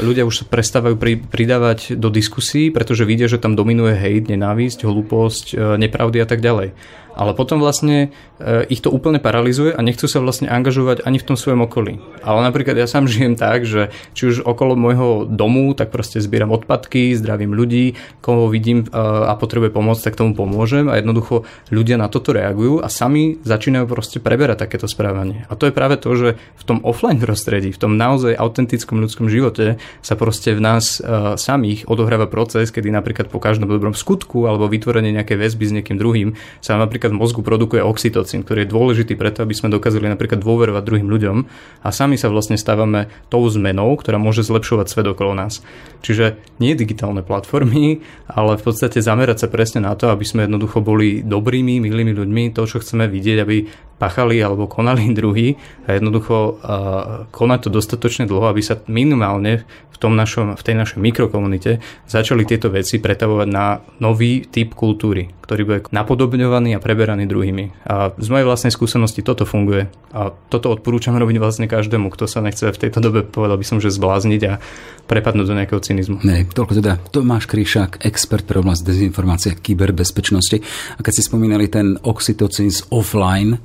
ľudia 0.00 0.24
už 0.24 0.42
sa 0.42 0.44
prestávajú 0.46 0.96
pridávať 1.28 1.98
do 1.98 2.08
diskusí, 2.08 2.70
pretože 2.70 3.04
vidia, 3.04 3.26
že 3.26 3.42
tam 3.42 3.58
dominuje 3.58 3.98
hejt, 3.98 4.30
nenávisť, 4.30 4.86
hlúposť, 4.86 5.46
e, 5.52 5.54
nepravdy 5.76 6.22
a 6.22 6.26
tak 6.30 6.40
ďalej 6.40 6.72
ale 7.20 7.36
potom 7.36 7.60
vlastne 7.60 8.16
e, 8.40 8.64
ich 8.72 8.80
to 8.80 8.88
úplne 8.88 9.20
paralizuje 9.20 9.76
a 9.76 9.84
nechcú 9.84 10.08
sa 10.08 10.24
vlastne 10.24 10.48
angažovať 10.48 11.04
ani 11.04 11.20
v 11.20 11.26
tom 11.28 11.36
svojom 11.36 11.68
okolí. 11.68 12.00
Ale 12.24 12.40
napríklad 12.40 12.80
ja 12.80 12.88
sám 12.88 13.04
žijem 13.12 13.36
tak, 13.36 13.68
že 13.68 13.92
či 14.16 14.32
už 14.32 14.48
okolo 14.48 14.72
môjho 14.72 15.28
domu, 15.28 15.76
tak 15.76 15.92
proste 15.92 16.24
zbieram 16.24 16.48
odpadky, 16.48 17.12
zdravím 17.12 17.52
ľudí, 17.52 18.00
koho 18.24 18.48
vidím 18.48 18.88
e, 18.88 18.96
a 18.96 19.36
potrebuje 19.36 19.68
pomôcť, 19.76 20.08
tak 20.08 20.16
tomu 20.16 20.32
pomôžem 20.32 20.88
a 20.88 20.96
jednoducho 20.96 21.44
ľudia 21.68 22.00
na 22.00 22.08
toto 22.08 22.32
reagujú 22.32 22.80
a 22.80 22.88
sami 22.88 23.36
začínajú 23.44 23.84
proste 23.84 24.16
preberať 24.16 24.64
takéto 24.64 24.88
správanie. 24.88 25.44
A 25.52 25.60
to 25.60 25.68
je 25.68 25.76
práve 25.76 26.00
to, 26.00 26.16
že 26.16 26.28
v 26.56 26.64
tom 26.64 26.80
offline 26.88 27.20
prostredí, 27.20 27.68
v 27.68 27.80
tom 27.80 28.00
naozaj 28.00 28.32
autentickom 28.32 28.96
ľudskom 28.96 29.28
živote 29.28 29.76
sa 30.00 30.14
proste 30.16 30.56
v 30.56 30.62
nás 30.62 31.02
uh, 31.02 31.36
samých 31.36 31.84
odohráva 31.90 32.30
proces, 32.30 32.72
kedy 32.72 32.88
napríklad 32.88 33.28
po 33.28 33.42
každom 33.42 33.68
dobrom 33.68 33.92
skutku 33.92 34.48
alebo 34.48 34.70
vytvorenie 34.70 35.12
nejakej 35.12 35.36
väzby 35.36 35.64
s 35.66 35.72
niekým 35.76 35.96
druhým 35.98 36.38
sa 36.62 36.78
napríklad 36.78 37.09
napríklad 37.10 37.18
v 37.18 37.20
mozgu 37.26 37.42
produkuje 37.42 37.82
oxytocín, 37.82 38.46
ktorý 38.46 38.62
je 38.64 38.72
dôležitý 38.72 39.14
preto, 39.18 39.42
aby 39.42 39.54
sme 39.54 39.74
dokázali 39.74 40.06
napríklad 40.06 40.38
dôverovať 40.38 40.82
druhým 40.86 41.08
ľuďom 41.10 41.36
a 41.82 41.88
sami 41.90 42.14
sa 42.14 42.30
vlastne 42.30 42.54
stávame 42.54 43.10
tou 43.28 43.42
zmenou, 43.50 43.98
ktorá 43.98 44.22
môže 44.22 44.46
zlepšovať 44.46 44.86
svet 44.86 45.06
okolo 45.10 45.34
nás. 45.34 45.60
Čiže 46.06 46.38
nie 46.62 46.78
digitálne 46.78 47.26
platformy, 47.26 48.06
ale 48.30 48.56
v 48.56 48.62
podstate 48.62 49.02
zamerať 49.02 49.46
sa 49.46 49.48
presne 49.50 49.82
na 49.82 49.92
to, 49.98 50.08
aby 50.14 50.22
sme 50.22 50.46
jednoducho 50.46 50.78
boli 50.80 51.26
dobrými, 51.26 51.82
milými 51.82 52.14
ľuďmi, 52.14 52.54
to, 52.54 52.62
čo 52.70 52.78
chceme 52.78 53.10
vidieť, 53.10 53.38
aby 53.42 53.56
pachali 54.00 54.40
alebo 54.40 54.64
konali 54.64 55.12
druhý 55.18 55.60
a 55.84 56.00
jednoducho 56.00 56.36
uh, 56.40 57.28
konať 57.28 57.68
to 57.68 57.68
dostatočne 57.68 58.24
dlho, 58.24 58.48
aby 58.48 58.64
sa 58.64 58.80
minimálne 58.88 59.68
v, 59.92 59.96
tom 60.00 60.16
našom, 60.16 60.56
v 60.56 60.62
tej 60.64 60.74
našej 60.80 60.96
mikrokomunite 60.96 61.84
začali 62.08 62.48
tieto 62.48 62.72
veci 62.72 62.96
pretavovať 62.96 63.48
na 63.52 63.84
nový 64.00 64.48
typ 64.48 64.72
kultúry, 64.72 65.28
ktorý 65.44 65.62
bude 65.68 65.80
napodobňovaný 65.92 66.80
a 66.80 66.80
preberaný 66.80 67.28
druhými. 67.28 67.84
A 67.84 68.16
z 68.16 68.28
mojej 68.32 68.48
vlastnej 68.48 68.72
skúsenosti 68.72 69.20
toto 69.20 69.44
funguje 69.44 69.92
a 70.16 70.32
toto 70.48 70.72
odporúčam 70.72 71.12
robiť 71.20 71.36
vlastne 71.36 71.66
každému, 71.68 72.08
kto 72.08 72.24
sa 72.24 72.40
nechce 72.40 72.64
v 72.64 72.80
tejto 72.80 73.04
dobe, 73.04 73.28
povedal 73.28 73.60
by 73.60 73.66
som, 73.68 73.78
že 73.78 73.92
zblázniť 73.92 74.42
a 74.48 74.56
prepadnúť 75.04 75.46
do 75.46 75.58
nejakého 75.58 75.82
cynizmu. 75.82 76.22
Ne, 76.24 76.48
toľko 76.48 76.80
teda 76.80 76.96
Tomáš 77.12 77.50
Kríšak, 77.50 78.00
expert 78.00 78.46
pre 78.46 78.62
oblasť 78.62 78.86
dezinformácie 78.86 79.52
a 79.52 79.58
kyberbezpečnosti. 79.58 80.62
A 80.96 81.00
keď 81.02 81.12
si 81.18 81.22
spomínali 81.26 81.66
ten 81.66 81.98
oxytocín 82.00 82.70
z 82.70 82.86
offline, 82.94 83.58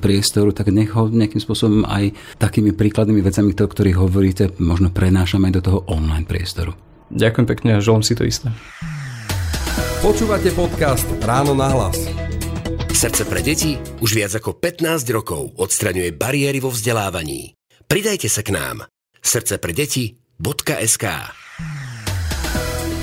priestoru, 0.00 0.50
tak 0.50 0.72
nech 0.72 0.92
ho 0.94 1.08
nejakým 1.10 1.40
spôsobom 1.40 1.84
aj 1.86 2.14
takými 2.40 2.72
príkladnými 2.72 3.22
vecami, 3.22 3.52
o 3.52 3.68
ktorých 3.68 4.00
hovoríte, 4.00 4.44
možno 4.62 4.92
prenášame 4.92 5.50
aj 5.50 5.54
do 5.60 5.62
toho 5.62 5.78
online 5.90 6.26
priestoru. 6.28 6.74
Ďakujem 7.12 7.46
pekne 7.46 7.70
a 7.78 7.84
želám 7.84 8.02
si 8.02 8.18
to 8.18 8.26
isté. 8.26 8.50
Počúvate 10.02 10.52
podcast 10.52 11.06
Ráno 11.22 11.54
na 11.54 11.70
hlas. 11.72 11.98
Srdce 12.96 13.28
pre 13.28 13.44
deti 13.44 13.76
už 14.00 14.16
viac 14.16 14.32
ako 14.40 14.56
15 14.56 15.04
rokov 15.12 15.52
odstraňuje 15.60 16.16
bariéry 16.16 16.64
vo 16.64 16.72
vzdelávaní. 16.72 17.52
Pridajte 17.84 18.26
sa 18.26 18.40
k 18.40 18.56
nám. 18.56 18.88
Srdce 19.20 19.60
pre 19.60 19.76
deti.sk 19.76 21.45